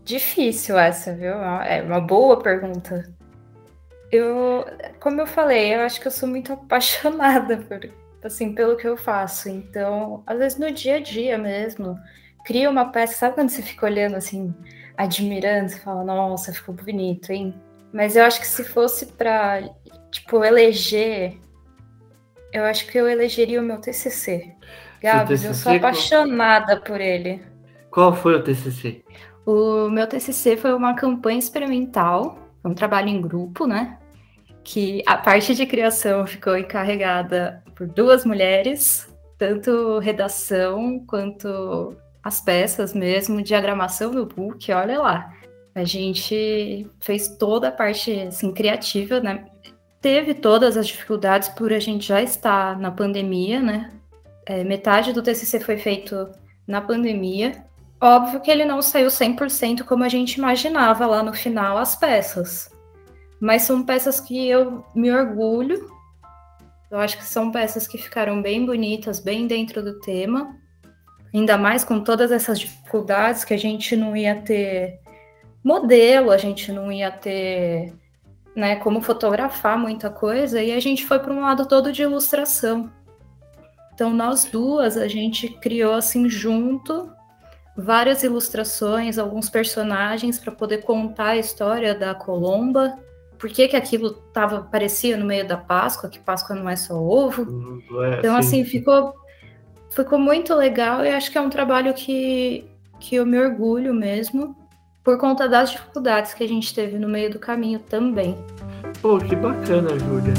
difícil 0.05 0.79
essa, 0.79 1.14
viu? 1.14 1.35
É 1.35 1.83
uma 1.83 2.01
boa 2.01 2.40
pergunta. 2.40 3.12
Eu, 4.11 4.64
como 5.01 5.20
eu 5.20 5.27
falei, 5.27 5.75
eu 5.75 5.81
acho 5.81 6.01
que 6.01 6.07
eu 6.07 6.12
sou 6.12 6.29
muito 6.29 6.53
apaixonada 6.55 7.57
por, 7.57 7.81
assim, 8.23 8.55
pelo 8.55 8.77
que 8.77 8.87
eu 8.87 8.97
faço. 8.97 9.49
Então, 9.49 10.23
às 10.27 10.38
vezes 10.38 10.59
no 10.59 10.70
dia 10.70 10.97
a 10.97 11.01
dia 11.01 11.38
mesmo, 11.38 11.99
cria 12.44 12.70
uma 12.70 12.90
peça, 12.90 13.14
sabe 13.14 13.35
quando 13.35 13.51
você 13.51 13.62
fica 13.62 13.87
olhando 13.87 14.16
assim, 14.16 14.55
admirando, 14.97 15.70
você 15.70 15.79
fala, 15.79 16.05
nossa, 16.05 16.53
ficou 16.53 16.75
bonito, 16.75 17.31
hein? 17.31 17.55
Mas 17.92 18.16
eu 18.16 18.25
acho 18.25 18.40
que 18.40 18.47
se 18.47 18.64
fosse 18.64 19.07
para 19.07 19.62
tipo 20.11 20.44
eleger, 20.44 21.38
eu 22.55 22.64
acho 22.64 22.87
que 22.87 22.97
eu 22.97 23.09
elegeria 23.09 23.61
o 23.61 23.64
meu 23.64 23.79
TCC. 23.79 24.55
Gabs, 25.03 25.45
eu 25.45 25.53
sou 25.53 25.73
apaixonada 25.73 26.81
por 26.81 27.01
ele. 27.01 27.43
Qual 27.90 28.14
foi 28.14 28.37
o 28.37 28.43
TCC? 28.43 29.05
O 29.45 29.90
meu 29.90 30.07
TCC 30.07 30.57
foi 30.57 30.73
uma 30.73 30.95
campanha 30.95 31.38
experimental, 31.38 32.38
um 32.64 32.73
trabalho 32.73 33.09
em 33.09 33.21
grupo, 33.21 33.67
né? 33.67 33.99
Que 34.62 35.03
a 35.05 35.19
parte 35.19 35.55
de 35.55 35.67
criação 35.67 36.27
ficou 36.27 36.57
encarregada 36.57 37.62
por 37.75 37.88
duas 37.88 38.25
mulheres, 38.25 39.12
tanto 39.37 39.99
redação 39.99 41.05
quanto 41.07 41.97
as 42.23 42.40
peças 42.40 42.95
mesmo, 42.95 43.43
diagramação 43.43 44.12
do 44.12 44.25
book, 44.25 44.73
olha 44.73 45.01
lá. 45.01 45.35
A 45.75 45.83
gente 45.83 46.88
fez 47.01 47.37
toda 47.37 47.69
a 47.69 47.73
parte 47.73 48.12
assim, 48.21 48.53
criativa, 48.53 49.21
né? 49.21 49.45
Teve 50.05 50.35
todas 50.35 50.77
as 50.77 50.87
dificuldades 50.87 51.49
por 51.49 51.73
a 51.73 51.81
gente 51.81 52.07
já 52.07 52.21
estar 52.21 52.79
na 52.79 52.90
pandemia, 52.90 53.62
né? 53.62 53.90
é, 54.47 54.62
metade 54.62 55.12
do 55.12 55.23
TCC 55.23 55.61
foi 55.61 55.77
feito 55.77 56.31
na 56.67 56.81
pandemia. 56.81 57.64
Óbvio 58.01 58.40
que 58.40 58.51
ele 58.51 58.64
não 58.64 58.83
saiu 58.83 59.09
100% 59.09 59.85
como 59.85 60.05
a 60.05 60.09
gente 60.09 60.35
imaginava 60.35 61.07
lá 61.07 61.23
no 61.23 61.33
final 61.33 61.79
as 61.79 61.97
peças. 61.97 62.71
Mas 63.40 63.62
são 63.62 63.85
peças 63.85 64.21
que 64.21 64.49
eu 64.49 64.85
me 64.95 65.11
orgulho. 65.11 65.90
Eu 66.90 66.99
acho 66.99 67.17
que 67.17 67.25
são 67.25 67.51
peças 67.51 67.87
que 67.87 67.99
ficaram 67.99 68.43
bem 68.43 68.64
bonitas, 68.64 69.19
bem 69.19 69.47
dentro 69.47 69.83
do 69.83 69.99
tema. 70.01 70.55
Ainda 71.33 71.57
mais 71.57 71.83
com 71.83 72.01
todas 72.01 72.31
essas 72.31 72.61
dificuldades 72.61 73.45
que 73.45 73.55
a 73.55 73.59
gente 73.59 73.97
não 73.97 74.17
ia 74.17 74.37
ter 74.37 75.01
modelo, 75.64 76.31
a 76.31 76.37
gente 76.37 76.71
não 76.71 76.93
ia 76.93 77.11
ter 77.11 77.93
né, 78.55 78.77
como 78.77 79.01
fotografar 79.01 79.79
muita 79.79 80.11
coisa, 80.11 80.62
e 80.62 80.73
a 80.73 80.81
gente 80.81 81.05
foi 81.07 81.19
para 81.19 81.33
um 81.33 81.40
lado 81.40 81.67
todo 81.67 81.93
de 81.93 82.03
ilustração. 82.03 82.90
Então, 83.93 84.11
nós 84.11 84.45
duas, 84.45 84.97
a 84.97 85.07
gente 85.07 85.49
criou 85.49 85.95
assim 85.95 86.29
junto 86.29 87.11
várias 87.77 88.23
ilustrações, 88.23 89.19
alguns 89.19 89.51
personagens 89.51 90.38
para 90.38 90.53
poder 90.53 90.79
contar 90.79 91.31
a 91.31 91.37
história 91.37 91.95
da 91.95 92.14
Colomba. 92.14 92.99
Por 93.38 93.51
que, 93.51 93.69
que 93.69 93.77
aquilo 93.77 94.12
tava, 94.33 94.62
parecia 94.62 95.17
no 95.17 95.25
meio 95.25 95.47
da 95.47 95.57
Páscoa, 95.57 96.09
que 96.09 96.19
Páscoa 96.19 96.55
não 96.55 96.69
é 96.69 96.77
só 96.77 96.95
ovo. 96.95 97.83
É, 98.05 98.19
então, 98.19 98.35
sim. 98.35 98.38
assim, 98.38 98.64
ficou, 98.64 99.14
ficou 99.90 100.19
muito 100.19 100.55
legal 100.55 101.05
e 101.05 101.09
acho 101.09 101.31
que 101.31 101.38
é 101.38 101.40
um 101.40 101.51
trabalho 101.51 101.93
que, 101.95 102.64
que 103.01 103.17
eu 103.17 103.27
me 103.27 103.38
orgulho 103.38 103.93
mesmo, 103.93 104.57
por 105.05 105.19
conta 105.19 105.47
das 105.47 105.71
dificuldades 105.71 106.35
que 106.35 106.43
a 106.43 106.49
gente 106.49 106.75
teve 106.75 106.99
no 106.99 107.09
meio 107.09 107.31
do 107.31 107.38
caminho 107.38 107.79
também. 107.79 108.37
Pô, 109.01 109.19
que 109.19 109.37
bacana, 109.37 109.90
Júlia. 109.99 110.35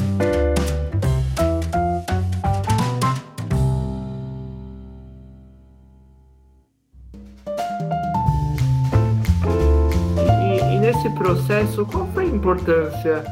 processo, 11.26 11.86
qual 11.86 12.06
foi 12.08 12.26
a 12.26 12.28
importância? 12.28 13.24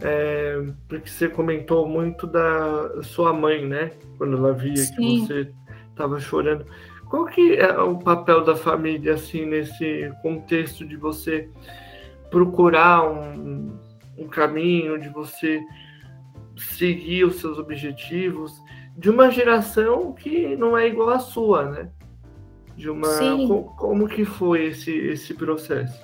É, 0.00 0.62
porque 0.86 1.08
você 1.08 1.28
comentou 1.28 1.88
muito 1.88 2.26
da 2.26 3.02
sua 3.02 3.32
mãe, 3.32 3.66
né? 3.66 3.92
Quando 4.18 4.36
ela 4.36 4.52
via 4.52 4.76
Sim. 4.76 4.94
que 4.94 5.26
você 5.26 5.52
estava 5.90 6.20
chorando. 6.20 6.64
Qual 7.08 7.26
que 7.26 7.54
é 7.56 7.78
o 7.78 7.98
papel 7.98 8.44
da 8.44 8.56
família, 8.56 9.14
assim, 9.14 9.46
nesse 9.46 10.12
contexto 10.22 10.84
de 10.84 10.96
você 10.96 11.48
procurar 12.30 13.08
um, 13.08 13.78
um 14.18 14.26
caminho, 14.26 14.98
de 14.98 15.08
você 15.08 15.62
seguir 16.56 17.24
os 17.24 17.36
seus 17.36 17.58
objetivos, 17.58 18.52
de 18.96 19.10
uma 19.10 19.30
geração 19.30 20.12
que 20.12 20.56
não 20.56 20.76
é 20.76 20.86
igual 20.86 21.10
à 21.10 21.18
sua, 21.18 21.64
né? 21.70 21.88
De 22.76 22.90
uma 22.90 23.08
como, 23.08 23.64
como 23.76 24.08
que 24.08 24.24
foi 24.24 24.66
esse 24.66 24.90
esse 24.90 25.34
processo? 25.34 26.02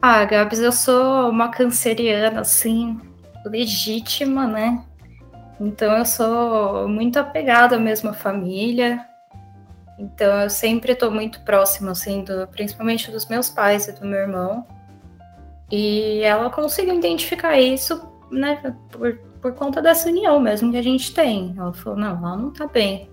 Ah, 0.00 0.24
Gabs, 0.24 0.60
eu 0.60 0.72
sou 0.72 1.30
uma 1.30 1.48
canceriana, 1.48 2.40
assim, 2.40 3.00
legítima, 3.44 4.46
né? 4.46 4.84
Então 5.60 5.96
eu 5.96 6.04
sou 6.04 6.88
muito 6.88 7.18
apegada 7.18 7.76
à 7.76 8.12
família. 8.12 9.04
Então 9.98 10.42
eu 10.42 10.50
sempre 10.50 10.92
estou 10.92 11.10
muito 11.10 11.40
próxima, 11.42 11.92
assim, 11.92 12.22
do, 12.22 12.46
principalmente 12.48 13.10
dos 13.10 13.26
meus 13.26 13.48
pais 13.48 13.88
e 13.88 13.92
do 13.92 14.06
meu 14.06 14.18
irmão. 14.18 14.66
E 15.70 16.20
ela 16.22 16.50
conseguiu 16.50 16.94
identificar 16.94 17.58
isso, 17.58 18.00
né, 18.30 18.74
por, 18.90 19.18
por 19.40 19.54
conta 19.54 19.80
dessa 19.80 20.08
união 20.08 20.38
mesmo 20.38 20.70
que 20.70 20.76
a 20.76 20.82
gente 20.82 21.14
tem. 21.14 21.54
Ela 21.56 21.72
falou, 21.72 21.98
não, 21.98 22.18
ela 22.18 22.36
não 22.36 22.52
tá 22.52 22.66
bem. 22.66 23.10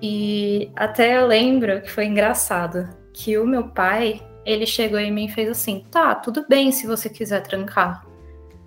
E 0.00 0.70
até 0.76 1.16
eu 1.16 1.26
lembro 1.26 1.80
que 1.80 1.90
foi 1.90 2.06
engraçado 2.06 2.88
que 3.12 3.38
o 3.38 3.46
meu 3.46 3.68
pai, 3.68 4.20
ele 4.44 4.66
chegou 4.66 4.98
em 4.98 5.10
mim 5.10 5.26
e 5.26 5.32
fez 5.32 5.48
assim: 5.48 5.86
tá, 5.90 6.14
tudo 6.14 6.44
bem 6.48 6.70
se 6.72 6.86
você 6.86 7.08
quiser 7.08 7.42
trancar, 7.42 8.04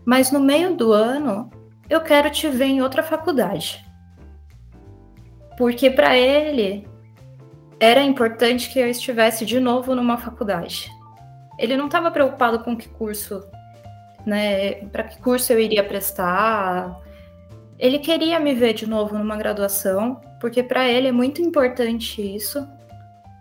mas 0.06 0.32
no 0.32 0.40
meio 0.40 0.76
do 0.76 0.94
ano 0.94 1.50
eu 1.90 2.02
quero 2.02 2.32
te 2.32 2.48
ver 2.48 2.66
em 2.66 2.82
outra 2.82 3.04
faculdade. 3.04 3.86
Porque 5.58 5.90
para 5.90 6.18
ele 6.18 6.87
era 7.80 8.02
importante 8.02 8.72
que 8.72 8.80
eu 8.80 8.90
estivesse 8.90 9.46
de 9.46 9.60
novo 9.60 9.96
numa 9.96 10.18
faculdade. 10.18 10.90
Ele 11.60 11.76
não 11.76 11.86
estava 11.86 12.12
preocupado 12.12 12.60
com 12.60 12.76
que 12.76 12.88
curso, 12.90 13.44
né, 14.26 14.86
para 14.86 15.04
que 15.04 15.22
curso 15.22 15.52
eu 15.54 15.60
iria 15.60 15.84
prestar. 15.84 17.00
Ele 17.78 18.00
queria 18.00 18.40
me 18.40 18.54
ver 18.54 18.74
de 18.74 18.88
novo 18.88 19.18
numa 19.18 19.38
graduação, 19.38 20.22
porque 20.40 20.64
para 20.64 20.88
ele 20.88 21.08
é 21.08 21.12
muito 21.12 21.42
importante 21.42 22.22
isso 22.36 22.68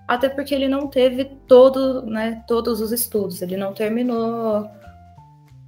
até 0.06 0.28
porque 0.28 0.54
ele 0.54 0.68
não 0.68 0.86
teve 0.86 1.24
todo, 1.24 2.06
né, 2.06 2.44
todos 2.46 2.80
os 2.80 2.92
estudos, 2.92 3.42
ele 3.42 3.56
não 3.56 3.72
terminou 3.72 4.70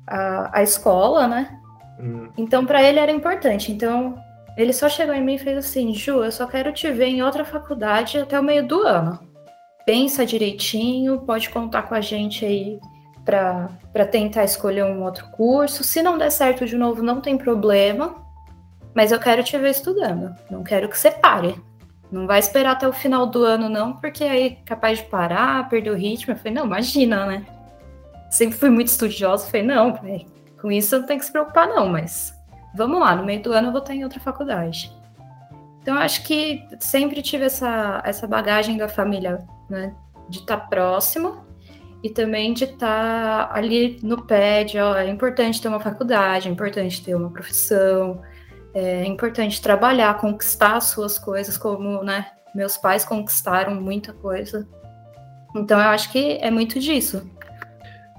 a, 0.07 0.59
a 0.59 0.63
escola, 0.63 1.27
né? 1.27 1.59
Hum. 1.99 2.29
Então, 2.37 2.65
para 2.65 2.83
ele 2.83 3.01
era 3.01 3.11
importante. 3.11 3.73
Então, 3.73 4.17
ele 4.59 4.73
só 4.73 4.89
chegou 4.89 5.15
em 5.15 5.23
mim 5.23 5.37
e 5.37 5.39
fez 5.39 5.57
assim: 5.57 5.95
Ju, 5.95 6.25
eu 6.25 6.33
só 6.33 6.45
quero 6.45 6.73
te 6.73 6.91
ver 6.91 7.07
em 7.07 7.23
outra 7.23 7.45
faculdade 7.45 8.19
até 8.19 8.39
o 8.39 8.43
meio 8.43 8.67
do 8.67 8.83
ano. 8.83 9.21
Pensa 9.87 10.27
direitinho, 10.27 11.21
pode 11.21 11.49
contar 11.49 11.83
com 11.83 11.95
a 11.95 12.01
gente 12.01 12.45
aí 12.45 12.81
para 13.25 14.05
tentar 14.11 14.43
escolher 14.43 14.85
um 14.85 15.05
outro 15.05 15.31
curso. 15.31 15.85
Se 15.85 16.03
não 16.03 16.19
der 16.19 16.31
certo 16.31 16.67
de 16.67 16.77
novo, 16.77 17.05
não 17.05 17.21
tem 17.21 17.39
problema. 17.39 18.17
Mas 18.93 19.13
eu 19.13 19.21
quero 19.21 19.45
te 19.45 19.57
ver 19.57 19.71
estudando. 19.71 20.35
Não 20.51 20.65
quero 20.65 20.89
que 20.89 20.99
você 20.99 21.13
pare. 21.13 21.55
Não 22.11 22.27
vai 22.27 22.41
esperar 22.41 22.73
até 22.73 22.89
o 22.89 22.93
final 22.93 23.27
do 23.27 23.45
ano, 23.45 23.69
não, 23.69 23.93
porque 23.93 24.25
aí 24.25 24.47
é 24.47 24.51
capaz 24.65 24.99
de 24.99 25.05
parar, 25.05 25.69
perder 25.69 25.91
o 25.91 25.97
ritmo. 25.97 26.33
Eu 26.33 26.39
falei, 26.39 26.55
não, 26.55 26.65
imagina, 26.65 27.27
né? 27.27 27.47
Sempre 28.31 28.59
fui 28.59 28.71
muito 28.71 28.89
estudiosa, 28.89 29.47
falei, 29.47 29.67
não, 29.67 29.99
com 30.61 30.73
isso 30.73 30.99
não 30.99 31.07
tem 31.07 31.19
que 31.19 31.27
se 31.27 31.31
preocupar, 31.31 31.69
não, 31.69 31.89
mas 31.89 32.38
vamos 32.79 33.01
lá, 33.01 33.15
no 33.17 33.25
meio 33.25 33.43
do 33.43 33.53
ano 33.53 33.69
eu 33.69 33.73
vou 33.73 33.81
estar 33.81 33.95
em 33.95 34.05
outra 34.05 34.21
faculdade. 34.21 34.97
Então, 35.83 35.97
eu 35.97 36.01
acho 36.01 36.23
que 36.23 36.67
sempre 36.79 37.21
tive 37.23 37.45
essa, 37.45 38.01
essa 38.05 38.27
bagagem 38.27 38.77
da 38.77 38.89
família, 38.89 39.39
né? 39.69 39.95
De 40.29 40.39
estar 40.39 40.69
próximo 40.69 41.45
e 42.03 42.11
também 42.11 42.53
de 42.53 42.65
estar 42.65 43.51
ali 43.53 43.99
no 44.03 44.23
pé 44.23 44.65
de, 44.65 44.79
ó, 44.79 44.97
é 44.97 45.09
importante 45.09 45.61
ter 45.61 45.69
uma 45.69 45.81
faculdade, 45.81 46.49
é 46.49 46.51
importante 46.51 47.03
ter 47.03 47.15
uma 47.15 47.31
profissão, 47.31 48.23
é 48.75 49.05
importante 49.07 49.61
trabalhar, 49.61 50.19
conquistar 50.19 50.77
as 50.77 50.85
suas 50.85 51.19
coisas, 51.19 51.59
como, 51.59 52.03
né? 52.05 52.27
Meus 52.55 52.77
pais 52.77 53.05
conquistaram 53.05 53.75
muita 53.75 54.13
coisa. 54.13 54.69
Então, 55.57 55.81
eu 55.81 55.89
acho 55.89 56.13
que 56.13 56.39
é 56.41 56.51
muito 56.51 56.79
disso. 56.79 57.29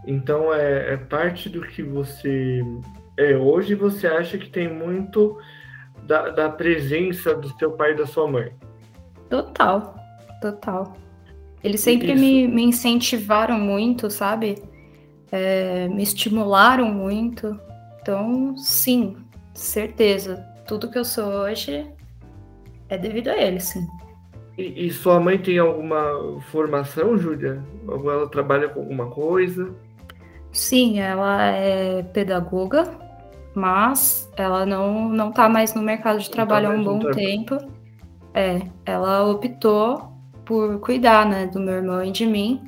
Então, 0.06 0.52
é, 0.54 0.94
é 0.94 0.98
parte 0.98 1.50
do 1.50 1.62
que 1.62 1.84
você 1.84 2.62
é 3.20 3.36
hoje, 3.36 3.76
você 3.76 4.08
acha 4.08 4.38
que 4.38 4.50
tem 4.50 4.74
muito 4.74 5.38
da, 6.04 6.30
da 6.30 6.50
presença 6.50 7.36
do 7.36 7.50
seu 7.58 7.74
pai 7.74 7.92
e 7.92 7.98
da 7.98 8.08
sua 8.08 8.28
mãe. 8.28 8.54
Total, 9.30 9.94
total. 10.42 10.94
Eles 11.62 11.82
sempre 11.82 12.16
me, 12.16 12.48
me, 12.48 12.64
incentivaram 12.64 13.60
muito, 13.60 14.10
sabe? 14.10 14.64
É, 15.30 15.90
me 15.90 16.02
estimularam 16.02 16.86
muito. 16.94 17.60
Então, 18.02 18.56
sim, 18.56 19.18
certeza. 19.54 20.38
Tudo 20.66 20.90
que 20.90 20.98
eu 20.98 21.04
sou 21.04 21.26
hoje 21.26 21.86
é 22.88 22.98
devido 22.98 23.28
a 23.28 23.38
eles, 23.38 23.66
sim. 23.66 23.86
E, 24.58 24.88
e 24.88 24.92
sua 24.92 25.20
mãe 25.20 25.38
tem 25.38 25.60
alguma 25.60 26.40
formação, 26.50 27.18
Júlia? 27.18 27.62
Ou 27.86 28.10
ela 28.10 28.30
trabalha 28.30 28.70
com 28.70 28.80
alguma 28.80 29.08
coisa? 29.08 29.76
Sim, 30.54 31.00
ela 31.00 31.52
é 31.52 32.02
pedagoga 32.02 33.09
mas 33.56 34.30
ela 34.36 34.66
não 34.66 35.10
não 35.10 35.30
está 35.30 35.50
mais 35.50 35.74
no 35.74 35.82
mercado 35.82 36.20
de 36.20 36.30
trabalho 36.30 36.68
tá 36.68 36.74
há 36.74 36.78
um 36.78 36.84
bom 36.84 37.12
tempo. 37.12 37.58
É, 38.34 38.62
ela 38.86 39.26
optou 39.26 40.14
por 40.46 40.80
cuidar, 40.80 41.26
né, 41.26 41.48
do 41.48 41.60
meu 41.60 41.76
irmão 41.76 42.04
e 42.04 42.12
de 42.12 42.26
mim, 42.26 42.64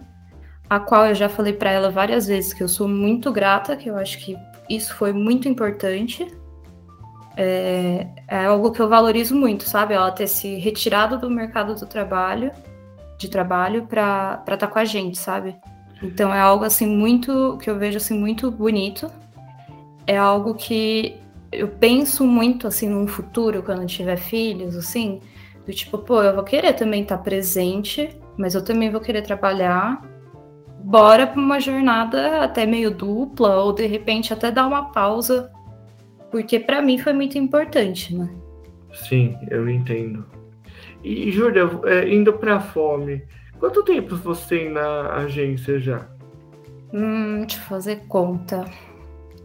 a 0.70 0.80
qual 0.80 1.08
eu 1.08 1.16
já 1.16 1.28
falei 1.28 1.54
para 1.54 1.72
ela 1.72 1.90
várias 1.90 2.28
vezes 2.28 2.54
que 2.54 2.62
eu 2.62 2.68
sou 2.68 2.88
muito 2.88 3.32
grata, 3.32 3.76
que 3.76 3.90
eu 3.90 3.98
acho 3.98 4.20
que 4.20 4.38
isso 4.70 4.96
foi 4.96 5.14
muito 5.14 5.48
importante. 5.48 6.28
É, 7.38 8.08
é 8.28 8.46
algo 8.46 8.72
que 8.72 8.82
eu 8.82 8.90
valorizo 8.90 9.36
muito, 9.36 9.64
sabe? 9.64 9.94
Ela 9.94 10.12
ter 10.12 10.28
se 10.28 10.56
retirado 10.56 11.18
do 11.18 11.30
mercado 11.30 11.74
do 11.76 11.86
trabalho, 11.86 12.52
de 13.18 13.30
trabalho, 13.30 13.88
para 13.88 14.42
estar 14.42 14.58
tá 14.58 14.68
com 14.68 14.80
a 14.80 14.86
gente, 14.86 15.18
sabe? 15.18 15.56
Então 16.04 16.34
é 16.34 16.40
algo 16.40 16.66
assim 16.66 16.88
muito 16.88 17.58
que 17.62 17.70
eu 17.70 17.78
vejo 17.78 17.98
assim 17.98 18.18
muito 18.18 18.50
bonito 18.52 19.12
é 20.12 20.18
algo 20.18 20.56
que 20.56 21.16
eu 21.54 21.70
penso 21.70 22.28
muito 22.28 22.68
assim 22.68 22.90
num 22.90 23.08
futuro 23.08 23.64
quando 23.64 23.86
tiver 23.86 24.18
filhos, 24.18 24.76
assim, 24.76 25.22
do 25.66 25.72
tipo, 25.72 25.98
pô, 26.00 26.22
eu 26.22 26.36
vou 26.36 26.44
querer 26.44 26.74
também 26.74 27.04
estar 27.04 27.18
presente, 27.20 28.10
mas 28.38 28.54
eu 28.54 28.62
também 28.62 28.92
vou 28.92 29.00
querer 29.00 29.22
trabalhar. 29.22 30.02
Bora 30.84 31.26
para 31.26 31.40
uma 31.40 31.62
jornada 31.62 32.44
até 32.44 32.66
meio 32.66 32.92
dupla 32.92 33.56
ou 33.64 33.72
de 33.72 33.86
repente 33.86 34.34
até 34.34 34.52
dar 34.52 34.68
uma 34.68 34.92
pausa, 34.92 35.50
porque 36.30 36.60
para 36.60 36.82
mim 36.82 36.98
foi 36.98 37.14
muito 37.14 37.38
importante, 37.38 38.14
né? 38.14 38.30
Sim, 38.94 39.38
eu 39.50 39.70
entendo. 39.70 40.26
E 41.02 41.32
Júlia, 41.32 41.70
é, 41.86 42.14
indo 42.14 42.34
para 42.34 42.60
fome, 42.60 43.24
quanto 43.58 43.82
tempo 43.84 44.18
você 44.18 44.58
tem 44.58 44.72
na 44.72 45.14
agência 45.14 45.80
já? 45.80 46.06
Hum, 46.94 47.42
deixa 47.42 47.58
eu 47.58 47.62
fazer 47.62 48.08
conta. 48.10 48.66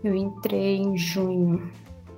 Eu 0.06 0.14
entrei 0.14 0.76
em 0.76 0.96
junho. 0.96 1.68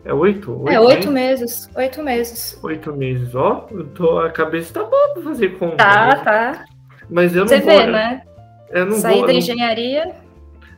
É 0.05 0.13
oito? 0.13 0.53
oito 0.61 0.71
é, 0.71 0.79
oito 0.79 1.11
meses. 1.11 1.71
Oito 1.75 2.03
meses. 2.03 2.61
Oito 2.63 2.93
meses. 2.93 3.35
Ó, 3.35 3.67
eu 3.71 3.87
tô, 3.89 4.19
a 4.19 4.31
cabeça 4.31 4.75
tá 4.75 4.85
boa 4.85 5.15
pra 5.15 5.23
fazer 5.23 5.59
conta. 5.59 5.77
Tá, 5.77 6.07
né? 6.07 6.17
tá. 6.23 6.65
Mas 7.09 7.35
eu 7.35 7.41
não 7.41 7.49
Você 7.49 7.61
vou. 7.61 7.71
vê, 7.71 7.87
né? 7.87 8.23
Eu 8.69 8.85
não 8.85 8.97
Sair 8.97 9.19
vou, 9.21 9.27
da 9.27 9.33
engenharia. 9.33 10.15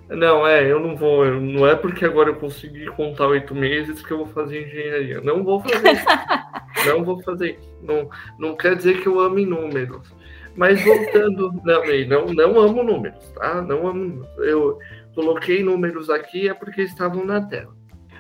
Não, 0.09 0.47
é, 0.47 0.71
eu 0.71 0.79
não 0.79 0.95
vou. 0.95 1.27
Não 1.27 1.67
é 1.67 1.75
porque 1.75 2.05
agora 2.05 2.29
eu 2.31 2.37
consegui 2.37 2.87
contar 2.93 3.27
oito 3.27 3.57
meses 3.57 4.01
que 4.07 4.13
eu 4.13 4.19
vou 4.19 4.29
fazer 4.29 4.69
engenharia. 4.69 5.21
Não 5.21 5.43
vou 5.43 5.59
fazer 5.59 5.93
isso. 5.93 6.07
não 6.87 7.05
vou 7.05 7.21
fazer 7.25 7.59
isso. 7.59 7.77
Não, 7.83 8.09
não 8.39 8.55
quer 8.55 8.77
dizer 8.77 9.01
que 9.01 9.09
eu 9.09 9.19
ame 9.19 9.45
números. 9.45 10.15
Mas 10.55 10.81
voltando. 10.85 11.53
não, 12.07 12.27
não, 12.27 12.27
não 12.27 12.61
amo 12.61 12.85
números, 12.85 13.29
tá? 13.31 13.63
Não 13.63 13.89
amo 13.89 14.05
números. 14.05 14.29
Eu, 14.39 14.79
coloquei 15.21 15.63
números 15.63 16.09
aqui 16.09 16.49
é 16.49 16.55
porque 16.55 16.83
estavam 16.83 17.25
na 17.25 17.41
tela. 17.41 17.75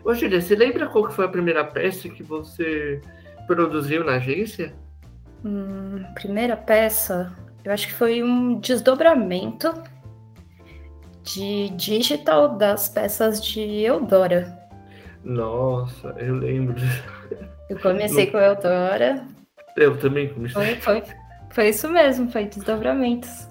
Ô, 0.04 0.14
Julia, 0.14 0.40
você 0.40 0.54
lembra 0.54 0.86
qual 0.86 1.10
foi 1.10 1.24
a 1.24 1.28
primeira 1.28 1.64
peça 1.64 2.08
que 2.08 2.22
você 2.22 3.00
produziu 3.46 4.04
na 4.04 4.14
agência? 4.16 4.74
Hum, 5.44 6.04
primeira 6.14 6.56
peça, 6.56 7.32
eu 7.64 7.72
acho 7.72 7.88
que 7.88 7.94
foi 7.94 8.22
um 8.22 8.58
desdobramento 8.58 9.72
de 11.22 11.70
digital 11.70 12.56
das 12.56 12.88
peças 12.88 13.44
de 13.44 13.60
Eudora. 13.60 14.58
Nossa, 15.22 16.14
eu 16.18 16.34
lembro. 16.36 16.76
Eu 17.68 17.78
comecei 17.78 18.26
com 18.26 18.38
Eudora. 18.38 19.26
Eu 19.76 19.98
também 19.98 20.28
comecei. 20.28 20.76
Foi, 20.76 21.02
foi, 21.02 21.14
foi 21.50 21.68
isso 21.68 21.88
mesmo, 21.88 22.30
foi 22.30 22.46
desdobramentos. 22.46 23.49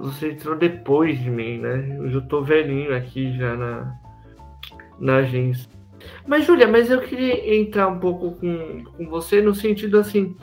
Você 0.00 0.32
entrou 0.32 0.56
depois 0.56 1.18
de 1.18 1.30
mim, 1.30 1.58
né? 1.58 1.96
Eu 1.98 2.10
já 2.10 2.20
tô 2.22 2.42
velhinho 2.42 2.94
aqui 2.94 3.36
já 3.36 3.54
na, 3.56 3.94
na 4.98 5.16
agência. 5.16 5.68
Mas, 6.26 6.46
Júlia, 6.46 6.66
mas 6.66 6.90
eu 6.90 7.00
queria 7.00 7.54
entrar 7.54 7.88
um 7.88 7.98
pouco 7.98 8.32
com, 8.32 8.84
com 8.84 9.08
você 9.08 9.42
no 9.42 9.54
sentido 9.54 9.98
assim, 9.98 10.36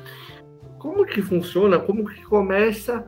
como 0.77 1.05
que 1.05 1.21
funciona, 1.21 1.79
como 1.79 2.05
que 2.05 2.23
começa 2.23 3.05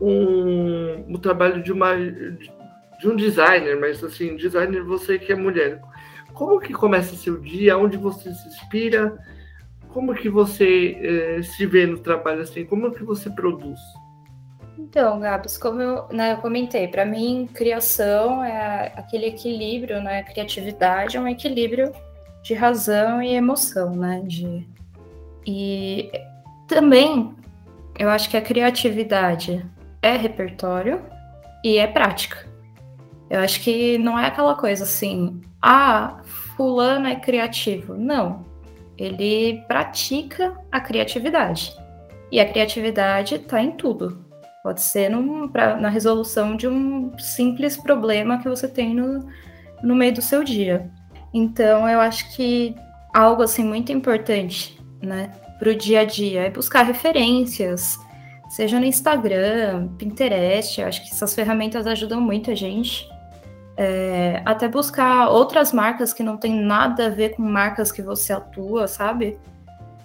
um, 0.00 1.12
o 1.12 1.18
trabalho 1.18 1.62
de 1.62 1.72
uma 1.72 1.94
de 1.96 3.08
um 3.08 3.16
designer, 3.16 3.80
mas 3.80 4.04
assim, 4.04 4.36
designer 4.36 4.82
você 4.82 5.18
que 5.18 5.32
é 5.32 5.34
mulher. 5.34 5.80
Como 6.34 6.60
que 6.60 6.72
começa 6.72 7.16
seu 7.16 7.40
dia? 7.40 7.76
Onde 7.76 7.96
você 7.96 8.32
se 8.32 8.48
inspira? 8.48 9.18
Como 9.88 10.14
que 10.14 10.28
você 10.28 10.96
eh, 11.00 11.42
se 11.42 11.66
vê 11.66 11.86
no 11.86 11.98
trabalho 11.98 12.42
assim? 12.42 12.64
Como 12.64 12.92
que 12.92 13.02
você 13.02 13.30
produz? 13.30 13.80
Então, 14.80 15.20
Gabs, 15.20 15.58
como 15.58 15.80
eu, 15.80 16.08
né, 16.10 16.32
eu 16.32 16.38
comentei, 16.38 16.88
para 16.88 17.04
mim, 17.04 17.48
criação 17.52 18.42
é 18.42 18.92
aquele 18.96 19.26
equilíbrio, 19.26 20.02
né? 20.02 20.22
Criatividade 20.22 21.16
é 21.16 21.20
um 21.20 21.28
equilíbrio 21.28 21.92
de 22.42 22.54
razão 22.54 23.22
e 23.22 23.34
emoção, 23.34 23.94
né? 23.94 24.22
De... 24.24 24.66
E 25.46 26.10
também 26.66 27.34
eu 27.98 28.08
acho 28.08 28.30
que 28.30 28.36
a 28.36 28.42
criatividade 28.42 29.64
é 30.00 30.16
repertório 30.16 31.02
e 31.62 31.76
é 31.76 31.86
prática. 31.86 32.48
Eu 33.28 33.40
acho 33.40 33.60
que 33.60 33.98
não 33.98 34.18
é 34.18 34.26
aquela 34.26 34.54
coisa 34.54 34.84
assim, 34.84 35.40
ah, 35.60 36.20
fulano 36.56 37.06
é 37.06 37.16
criativo. 37.16 37.94
Não. 37.94 38.46
Ele 38.96 39.62
pratica 39.68 40.56
a 40.72 40.80
criatividade. 40.80 41.76
E 42.32 42.40
a 42.40 42.48
criatividade 42.48 43.36
está 43.36 43.62
em 43.62 43.72
tudo. 43.72 44.29
Pode 44.62 44.82
ser 44.82 45.08
num, 45.08 45.48
pra, 45.48 45.76
na 45.76 45.88
resolução 45.88 46.56
de 46.56 46.68
um 46.68 47.16
simples 47.18 47.76
problema 47.76 48.38
que 48.38 48.48
você 48.48 48.68
tem 48.68 48.94
no, 48.94 49.26
no 49.82 49.94
meio 49.94 50.14
do 50.14 50.22
seu 50.22 50.44
dia. 50.44 50.90
Então, 51.32 51.88
eu 51.88 52.00
acho 52.00 52.34
que 52.34 52.74
algo 53.14 53.42
assim 53.42 53.64
muito 53.64 53.90
importante, 53.90 54.78
né, 55.02 55.30
para 55.58 55.70
o 55.70 55.74
dia 55.74 56.00
a 56.00 56.04
dia 56.04 56.42
é 56.42 56.50
buscar 56.50 56.82
referências, 56.82 57.98
seja 58.50 58.80
no 58.80 58.86
Instagram, 58.86 59.88
Pinterest. 59.98 60.80
Eu 60.80 60.88
acho 60.88 61.04
que 61.04 61.10
essas 61.10 61.34
ferramentas 61.34 61.86
ajudam 61.86 62.20
muito 62.20 62.50
a 62.50 62.54
gente. 62.54 63.08
É, 63.76 64.42
até 64.44 64.68
buscar 64.68 65.28
outras 65.28 65.72
marcas 65.72 66.12
que 66.12 66.22
não 66.22 66.36
tem 66.36 66.54
nada 66.54 67.06
a 67.06 67.08
ver 67.08 67.30
com 67.30 67.42
marcas 67.42 67.90
que 67.90 68.02
você 68.02 68.32
atua, 68.32 68.86
sabe? 68.86 69.38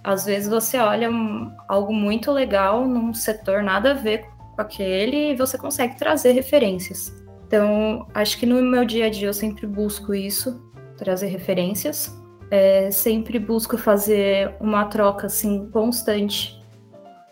Às 0.04 0.26
vezes 0.26 0.48
você 0.48 0.78
olha 0.78 1.10
um, 1.10 1.52
algo 1.68 1.92
muito 1.92 2.32
legal 2.32 2.88
num 2.88 3.14
setor 3.14 3.64
nada 3.64 3.92
a 3.92 3.94
ver 3.94 4.26
aquele 4.62 5.32
e 5.32 5.36
você 5.36 5.58
consegue 5.58 5.98
trazer 5.98 6.32
referências. 6.32 7.14
Então, 7.48 8.08
acho 8.14 8.38
que 8.38 8.46
no 8.46 8.62
meu 8.62 8.86
dia 8.86 9.06
a 9.06 9.10
dia 9.10 9.28
eu 9.28 9.34
sempre 9.34 9.68
busco 9.68 10.14
isso, 10.14 10.62
trazer 10.98 11.28
referências. 11.28 12.14
É, 12.52 12.92
sempre 12.92 13.40
busco 13.40 13.78
fazer 13.78 14.56
uma 14.60 14.86
troca 14.86 15.26
assim 15.26 15.68
constante 15.72 16.62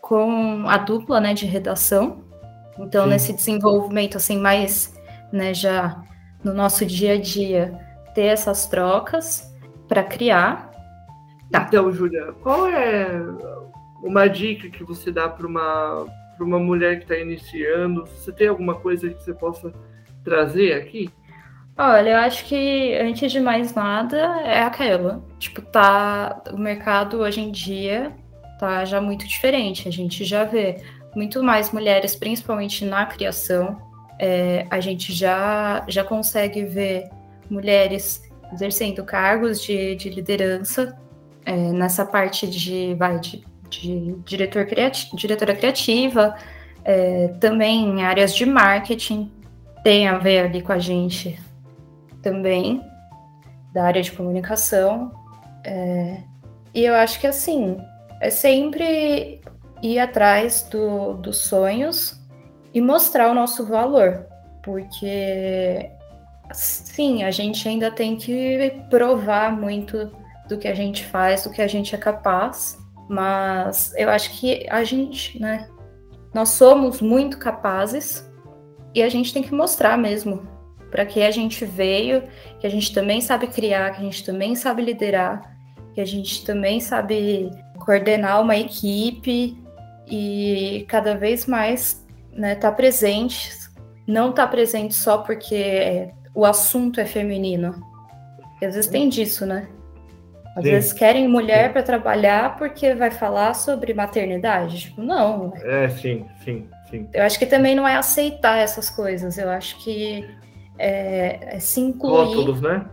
com 0.01 0.67
a 0.67 0.77
dupla, 0.77 1.19
né, 1.19 1.33
de 1.33 1.45
redação. 1.45 2.23
Então, 2.79 3.03
Sim. 3.03 3.09
nesse 3.09 3.33
desenvolvimento 3.33 4.17
assim 4.17 4.39
mais, 4.39 4.93
né, 5.31 5.53
já 5.53 6.03
no 6.43 6.53
nosso 6.53 6.85
dia 6.85 7.13
a 7.13 7.21
dia, 7.21 7.79
ter 8.13 8.25
essas 8.25 8.67
trocas 8.67 9.53
para 9.87 10.03
criar. 10.03 10.71
Tá. 11.51 11.65
Então, 11.67 11.91
Júlia, 11.91 12.33
qual 12.41 12.67
é 12.67 13.21
uma 14.01 14.27
dica 14.27 14.69
que 14.69 14.83
você 14.83 15.11
dá 15.11 15.29
para 15.29 15.47
uma 15.47 16.05
para 16.43 16.57
uma 16.57 16.59
mulher 16.59 16.97
que 16.97 17.03
está 17.03 17.17
iniciando? 17.17 18.05
Você 18.05 18.31
tem 18.31 18.47
alguma 18.47 18.75
coisa 18.75 19.09
que 19.09 19.23
você 19.23 19.33
possa 19.33 19.73
trazer 20.23 20.73
aqui? 20.73 21.09
Olha, 21.77 22.09
eu 22.11 22.17
acho 22.17 22.45
que 22.45 22.95
antes 22.95 23.31
de 23.31 23.39
mais 23.39 23.73
nada 23.73 24.17
é 24.41 24.61
aquela. 24.61 25.23
Tipo, 25.39 25.61
tá. 25.61 26.43
O 26.51 26.57
mercado 26.57 27.19
hoje 27.19 27.41
em 27.41 27.51
dia 27.51 28.11
tá 28.59 28.85
já 28.85 29.01
muito 29.01 29.27
diferente. 29.27 29.87
A 29.87 29.91
gente 29.91 30.23
já 30.23 30.43
vê 30.43 30.83
muito 31.15 31.41
mais 31.41 31.71
mulheres, 31.71 32.15
principalmente 32.15 32.85
na 32.85 33.05
criação. 33.05 33.81
É, 34.19 34.67
a 34.69 34.79
gente 34.79 35.11
já, 35.11 35.83
já 35.87 36.03
consegue 36.03 36.63
ver 36.63 37.09
mulheres 37.49 38.21
exercendo 38.53 39.03
cargos 39.03 39.61
de, 39.61 39.95
de 39.95 40.09
liderança 40.09 40.95
é, 41.45 41.55
nessa 41.55 42.05
parte 42.05 42.47
de, 42.47 42.93
vai, 42.93 43.19
de, 43.19 43.43
de 43.81 44.15
diretor 44.25 44.65
criati 44.65 45.15
diretora 45.15 45.55
criativa, 45.55 46.35
é, 46.83 47.29
também 47.39 47.85
em 47.85 48.03
áreas 48.03 48.35
de 48.35 48.45
marketing, 48.45 49.31
tem 49.83 50.07
a 50.07 50.17
ver 50.17 50.45
ali 50.45 50.61
com 50.61 50.71
a 50.71 50.79
gente 50.79 51.39
também, 52.21 52.81
da 53.73 53.83
área 53.85 54.01
de 54.01 54.11
comunicação. 54.11 55.11
É, 55.63 56.17
e 56.73 56.83
eu 56.83 56.93
acho 56.95 57.19
que 57.19 57.27
assim, 57.27 57.77
é 58.21 58.29
sempre 58.29 59.41
ir 59.81 59.99
atrás 59.99 60.67
do, 60.71 61.13
dos 61.15 61.37
sonhos 61.37 62.19
e 62.73 62.81
mostrar 62.81 63.29
o 63.29 63.33
nosso 63.33 63.65
valor, 63.65 64.25
porque 64.63 65.89
sim, 66.53 67.23
a 67.23 67.31
gente 67.31 67.67
ainda 67.67 67.91
tem 67.91 68.15
que 68.15 68.81
provar 68.89 69.51
muito 69.51 70.11
do 70.47 70.57
que 70.57 70.67
a 70.67 70.73
gente 70.73 71.05
faz, 71.05 71.43
do 71.43 71.49
que 71.49 71.61
a 71.61 71.67
gente 71.67 71.93
é 71.93 71.97
capaz, 71.97 72.77
mas 73.13 73.93
eu 73.95 74.09
acho 74.09 74.31
que 74.39 74.65
a 74.69 74.83
gente, 74.83 75.39
né, 75.39 75.69
nós 76.33 76.49
somos 76.49 76.99
muito 76.99 77.37
capazes 77.37 78.27
e 78.95 79.03
a 79.03 79.09
gente 79.09 79.31
tem 79.31 79.43
que 79.43 79.53
mostrar 79.53 79.97
mesmo 79.97 80.47
para 80.89 81.05
que 81.05 81.21
a 81.21 81.29
gente 81.29 81.63
veio, 81.63 82.23
que 82.59 82.65
a 82.65 82.69
gente 82.69 82.91
também 82.93 83.21
sabe 83.21 83.47
criar, 83.47 83.91
que 83.91 84.01
a 84.01 84.03
gente 84.03 84.23
também 84.25 84.55
sabe 84.55 84.81
liderar, 84.81 85.55
que 85.93 86.01
a 86.01 86.05
gente 86.05 86.43
também 86.43 86.79
sabe 86.79 87.51
coordenar 87.79 88.41
uma 88.41 88.57
equipe 88.57 89.55
e 90.07 90.85
cada 90.87 91.15
vez 91.15 91.45
mais 91.45 92.03
né, 92.31 92.55
tá 92.55 92.71
presente, 92.71 93.51
não 94.07 94.31
tá 94.31 94.47
presente 94.47 94.95
só 94.95 95.19
porque 95.19 96.09
o 96.33 96.45
assunto 96.45 96.99
é 96.99 97.05
feminino. 97.05 97.75
Às 98.55 98.75
vezes 98.75 98.89
tem 98.89 99.09
disso, 99.09 99.45
né? 99.45 99.67
Às 100.55 100.63
sim. 100.63 100.71
vezes 100.71 100.93
querem 100.93 101.27
mulher 101.27 101.73
para 101.73 101.81
trabalhar 101.81 102.57
porque 102.57 102.93
vai 102.93 103.09
falar 103.09 103.53
sobre 103.55 103.93
maternidade. 103.93 104.81
Tipo, 104.81 105.01
não. 105.01 105.53
É, 105.63 105.89
sim, 105.89 106.25
sim, 106.43 106.67
sim. 106.89 107.09
Eu 107.11 107.23
acho 107.23 107.39
que 107.39 107.45
também 107.45 107.75
não 107.75 107.87
é 107.87 107.95
aceitar 107.95 108.57
essas 108.57 108.89
coisas. 108.89 109.37
Eu 109.37 109.49
acho 109.49 109.83
que 109.83 110.27
é, 110.77 111.55
é 111.55 111.59
se 111.59 111.79
incluir. 111.79 112.35
Rótulos, 112.35 112.61
né? 112.61 112.85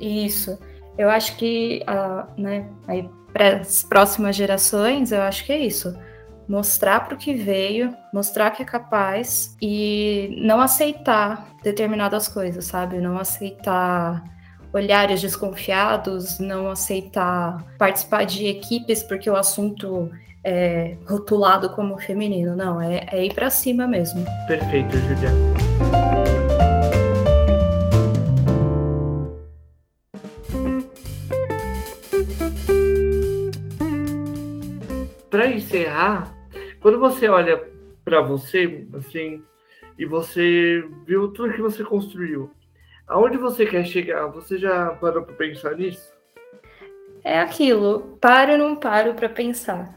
Isso. 0.00 0.58
Eu 0.96 1.10
acho 1.10 1.36
que, 1.36 1.84
uh, 1.88 2.40
né, 2.40 2.68
aí 2.86 3.08
para 3.32 3.56
as 3.56 3.82
próximas 3.82 4.36
gerações, 4.36 5.10
eu 5.10 5.20
acho 5.22 5.44
que 5.44 5.52
é 5.52 5.58
isso. 5.58 5.92
Mostrar 6.48 7.00
para 7.04 7.14
o 7.14 7.18
que 7.18 7.34
veio, 7.34 7.92
mostrar 8.12 8.52
que 8.52 8.62
é 8.62 8.64
capaz 8.64 9.56
e 9.60 10.36
não 10.40 10.60
aceitar 10.60 11.48
determinadas 11.62 12.28
coisas, 12.28 12.66
sabe? 12.66 13.00
Não 13.00 13.18
aceitar 13.18 14.22
olhares 14.74 15.20
desconfiados, 15.20 16.40
não 16.40 16.68
aceitar 16.68 17.64
participar 17.78 18.24
de 18.24 18.46
equipes 18.46 19.04
porque 19.04 19.30
o 19.30 19.36
assunto 19.36 20.10
é 20.42 20.96
rotulado 21.06 21.70
como 21.70 21.96
feminino. 21.96 22.56
Não, 22.56 22.80
é, 22.80 23.06
é 23.12 23.24
ir 23.24 23.32
para 23.32 23.48
cima 23.50 23.86
mesmo. 23.86 24.24
Perfeito, 24.48 24.96
Juliana. 24.98 25.54
Para 35.30 35.50
encerrar, 35.50 36.34
quando 36.80 36.98
você 36.98 37.28
olha 37.28 37.62
para 38.04 38.20
você, 38.20 38.86
assim, 38.94 39.42
e 39.98 40.04
você 40.04 40.84
viu 41.06 41.28
tudo 41.28 41.52
que 41.54 41.62
você 41.62 41.82
construiu, 41.82 42.50
Aonde 43.06 43.36
você 43.36 43.66
quer 43.66 43.84
chegar? 43.84 44.26
Você 44.28 44.58
já 44.58 44.90
parou 44.92 45.22
para 45.22 45.34
pensar 45.34 45.76
nisso? 45.76 46.12
É 47.22 47.38
aquilo, 47.38 48.18
paro 48.20 48.52
e 48.52 48.56
não 48.56 48.76
paro 48.76 49.14
para 49.14 49.28
pensar. 49.28 49.94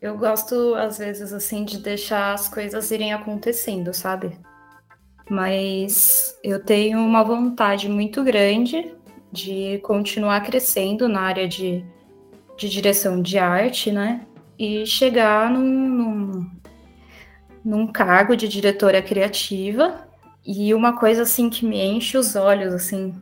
Eu 0.00 0.16
gosto, 0.16 0.74
às 0.76 0.98
vezes, 0.98 1.32
assim, 1.32 1.64
de 1.64 1.78
deixar 1.78 2.32
as 2.32 2.48
coisas 2.48 2.90
irem 2.92 3.12
acontecendo, 3.12 3.92
sabe? 3.92 4.38
Mas 5.28 6.38
eu 6.42 6.64
tenho 6.64 7.00
uma 7.00 7.24
vontade 7.24 7.88
muito 7.88 8.22
grande 8.22 8.94
de 9.32 9.78
continuar 9.82 10.40
crescendo 10.42 11.08
na 11.08 11.20
área 11.20 11.48
de, 11.48 11.84
de 12.56 12.68
direção 12.68 13.20
de 13.20 13.38
arte, 13.38 13.90
né? 13.90 14.24
E 14.56 14.86
chegar 14.86 15.50
num, 15.50 15.60
num, 15.64 16.50
num 17.64 17.86
cargo 17.88 18.36
de 18.36 18.48
diretora 18.48 19.02
criativa 19.02 20.07
e 20.50 20.72
uma 20.72 20.94
coisa 20.94 21.24
assim 21.24 21.50
que 21.50 21.66
me 21.66 21.78
enche 21.78 22.16
os 22.16 22.34
olhos 22.34 22.72
assim 22.72 23.14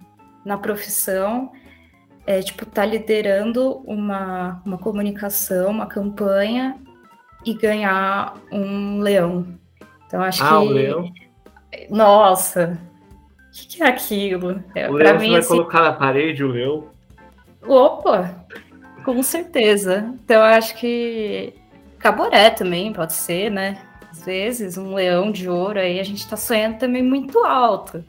na 0.44 0.56
profissão 0.56 1.50
é 2.24 2.40
tipo 2.40 2.62
estar 2.62 2.82
tá 2.82 2.86
liderando 2.86 3.78
uma, 3.84 4.62
uma 4.64 4.78
comunicação, 4.78 5.70
uma 5.70 5.86
campanha 5.86 6.78
e 7.44 7.52
ganhar 7.52 8.34
um 8.52 9.00
leão. 9.00 9.44
Então 10.06 10.22
acho 10.22 10.44
ah, 10.44 10.48
que 10.50 10.54
um 10.54 10.68
leão. 10.68 11.12
Nossa. 11.90 12.78
O 13.48 13.52
que, 13.52 13.66
que, 13.66 13.82
é 13.82 13.88
aquilo? 13.88 14.62
É, 14.72 14.88
o 14.88 14.92
leão 14.92 15.18
mim, 15.18 15.26
você 15.26 15.30
vai 15.30 15.40
assim... 15.40 15.48
colocar 15.48 15.82
na 15.82 15.92
parede 15.94 16.44
o 16.44 16.48
leão? 16.48 16.84
Opa! 17.66 18.46
Com 19.04 19.20
certeza. 19.20 20.14
Então 20.24 20.40
acho 20.42 20.76
que 20.76 21.54
caboré 21.98 22.50
também 22.50 22.92
pode 22.92 23.14
ser, 23.14 23.50
né? 23.50 23.85
Vezes, 24.24 24.76
um 24.76 24.94
leão 24.94 25.30
de 25.30 25.48
ouro, 25.48 25.78
aí 25.78 25.98
a 26.00 26.02
gente 26.02 26.18
está 26.18 26.36
sonhando 26.36 26.78
também 26.78 27.02
muito 27.02 27.38
alto. 27.40 28.04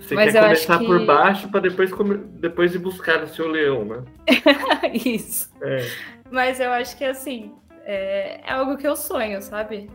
Você 0.00 0.14
Mas 0.14 0.32
quer 0.32 0.42
começar 0.42 0.78
que... 0.78 0.86
por 0.86 1.04
baixo 1.04 1.48
para 1.48 1.60
depois, 1.60 1.90
depois 2.40 2.74
ir 2.74 2.78
buscar 2.78 3.22
o 3.22 3.28
seu 3.28 3.48
leão, 3.48 3.84
né? 3.84 4.02
Isso. 4.92 5.50
É. 5.60 5.86
Mas 6.30 6.60
eu 6.60 6.70
acho 6.70 6.96
que 6.96 7.04
assim, 7.04 7.52
é... 7.84 8.40
é, 8.44 8.52
algo 8.52 8.76
que 8.76 8.86
eu 8.86 8.96
sonho, 8.96 9.42
sabe? 9.42 9.90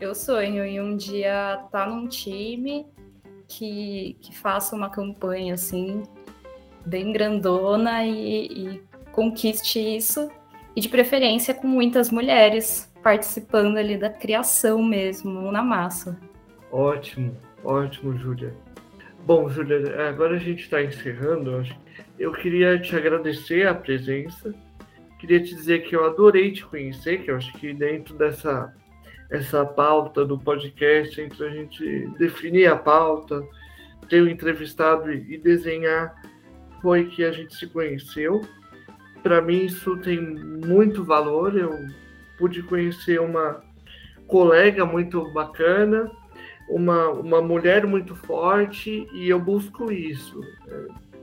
Eu 0.00 0.14
sonho 0.14 0.64
em 0.64 0.80
um 0.80 0.96
dia 0.96 1.54
estar 1.54 1.84
tá 1.84 1.86
num 1.86 2.08
time 2.08 2.86
que, 3.46 4.16
que 4.20 4.36
faça 4.36 4.74
uma 4.74 4.90
campanha 4.90 5.54
assim, 5.54 6.02
bem 6.84 7.12
grandona 7.12 8.04
e, 8.04 8.46
e 8.46 8.82
conquiste 9.12 9.78
isso. 9.78 10.30
E 10.74 10.80
de 10.80 10.88
preferência 10.88 11.52
com 11.52 11.66
muitas 11.66 12.10
mulheres, 12.10 12.91
participando 13.02 13.76
ali 13.76 13.96
da 13.96 14.10
criação 14.10 14.82
mesmo, 14.82 15.50
na 15.50 15.62
massa. 15.62 16.18
Ótimo, 16.70 17.36
ótimo, 17.64 18.16
Júlia. 18.16 18.54
Bom, 19.26 19.48
Júlia, 19.48 20.08
agora 20.08 20.36
a 20.36 20.38
gente 20.38 20.62
está 20.62 20.82
encerrando. 20.82 21.64
Eu 22.18 22.32
queria 22.32 22.78
te 22.78 22.94
agradecer 22.96 23.66
a 23.66 23.74
presença. 23.74 24.54
Queria 25.18 25.40
te 25.40 25.54
dizer 25.54 25.84
que 25.84 25.94
eu 25.94 26.04
adorei 26.04 26.52
te 26.52 26.64
conhecer, 26.64 27.22
que 27.22 27.30
eu 27.30 27.36
acho 27.36 27.52
que 27.54 27.72
dentro 27.72 28.16
dessa 28.16 28.74
essa 29.30 29.64
pauta 29.64 30.26
do 30.26 30.38
podcast, 30.38 31.18
entre 31.18 31.46
a 31.46 31.48
gente 31.48 32.06
definir 32.18 32.66
a 32.66 32.76
pauta, 32.76 33.42
ter 34.06 34.20
o 34.20 34.28
entrevistado 34.28 35.10
e 35.10 35.38
desenhar, 35.38 36.14
foi 36.82 37.06
que 37.06 37.24
a 37.24 37.32
gente 37.32 37.54
se 37.54 37.66
conheceu. 37.66 38.42
Para 39.22 39.40
mim 39.40 39.64
isso 39.64 39.96
tem 39.98 40.20
muito 40.20 41.02
valor. 41.02 41.56
Eu 41.56 41.70
pude 42.42 42.60
conhecer 42.64 43.20
uma 43.20 43.62
colega 44.26 44.84
muito 44.84 45.32
bacana, 45.32 46.10
uma, 46.68 47.10
uma 47.10 47.40
mulher 47.40 47.86
muito 47.86 48.16
forte, 48.16 49.06
e 49.12 49.28
eu 49.28 49.38
busco 49.38 49.92
isso. 49.92 50.40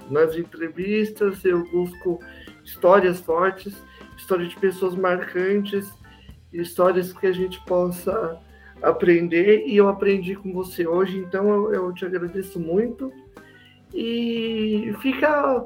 Nas 0.09 0.37
entrevistas, 0.37 1.43
eu 1.43 1.69
busco 1.71 2.21
histórias 2.63 3.19
fortes, 3.19 3.75
histórias 4.15 4.47
de 4.51 4.55
pessoas 4.55 4.95
marcantes, 4.95 5.91
histórias 6.53 7.11
que 7.11 7.27
a 7.27 7.33
gente 7.33 7.59
possa 7.65 8.39
aprender, 8.81 9.65
e 9.67 9.75
eu 9.75 9.89
aprendi 9.89 10.37
com 10.37 10.53
você 10.53 10.87
hoje, 10.87 11.17
então 11.17 11.49
eu, 11.49 11.73
eu 11.73 11.93
te 11.93 12.05
agradeço 12.05 12.61
muito. 12.61 13.11
E 13.93 14.95
fica 15.01 15.65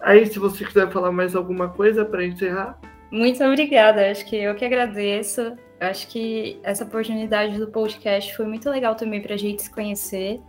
aí 0.00 0.24
se 0.24 0.38
você 0.38 0.64
quiser 0.64 0.90
falar 0.90 1.12
mais 1.12 1.36
alguma 1.36 1.68
coisa 1.68 2.06
para 2.06 2.24
encerrar. 2.24 2.80
Muito 3.14 3.44
obrigada, 3.44 4.10
acho 4.10 4.26
que 4.26 4.34
eu 4.34 4.56
que 4.56 4.64
agradeço. 4.64 5.56
Acho 5.78 6.08
que 6.08 6.58
essa 6.64 6.82
oportunidade 6.82 7.56
do 7.56 7.68
podcast 7.68 8.36
foi 8.36 8.44
muito 8.44 8.68
legal 8.68 8.96
também 8.96 9.22
para 9.22 9.34
a 9.34 9.36
gente 9.36 9.62
se 9.62 9.70
conhecer, 9.70 10.40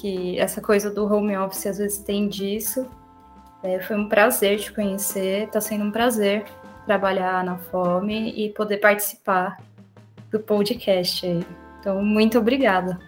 que 0.00 0.38
essa 0.38 0.62
coisa 0.62 0.90
do 0.90 1.04
home 1.04 1.36
office 1.36 1.66
às 1.66 1.76
vezes 1.76 1.98
tem 1.98 2.28
disso. 2.28 2.86
É, 3.62 3.78
foi 3.78 3.94
um 3.94 4.08
prazer 4.08 4.58
te 4.58 4.72
conhecer, 4.72 5.44
está 5.44 5.60
sendo 5.60 5.84
um 5.84 5.90
prazer 5.90 6.46
trabalhar 6.86 7.44
na 7.44 7.58
Fome 7.58 8.32
e 8.38 8.48
poder 8.54 8.78
participar 8.78 9.58
do 10.30 10.40
podcast 10.40 11.26
aí. 11.26 11.44
Então, 11.78 12.02
muito 12.02 12.38
obrigada. 12.38 12.98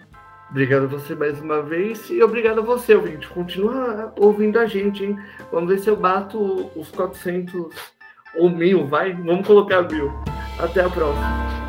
Obrigado 0.51 0.83
a 0.83 0.87
você 0.87 1.15
mais 1.15 1.41
uma 1.41 1.63
vez 1.63 2.07
e 2.11 2.21
obrigado 2.21 2.59
a 2.59 2.63
você, 2.63 2.93
ouvinte. 2.93 3.27
Continua 3.29 4.13
ouvindo 4.15 4.59
a 4.59 4.67
gente, 4.67 5.03
hein? 5.03 5.17
Vamos 5.51 5.69
ver 5.71 5.79
se 5.79 5.89
eu 5.89 5.95
bato 5.95 6.69
os 6.75 6.91
400 6.91 7.94
ou 8.37 8.49
mil, 8.49 8.85
vai? 8.85 9.13
Vamos 9.13 9.45
colocar 9.45 9.83
mil. 9.83 10.11
Até 10.59 10.81
a 10.81 10.89
próxima. 10.89 11.64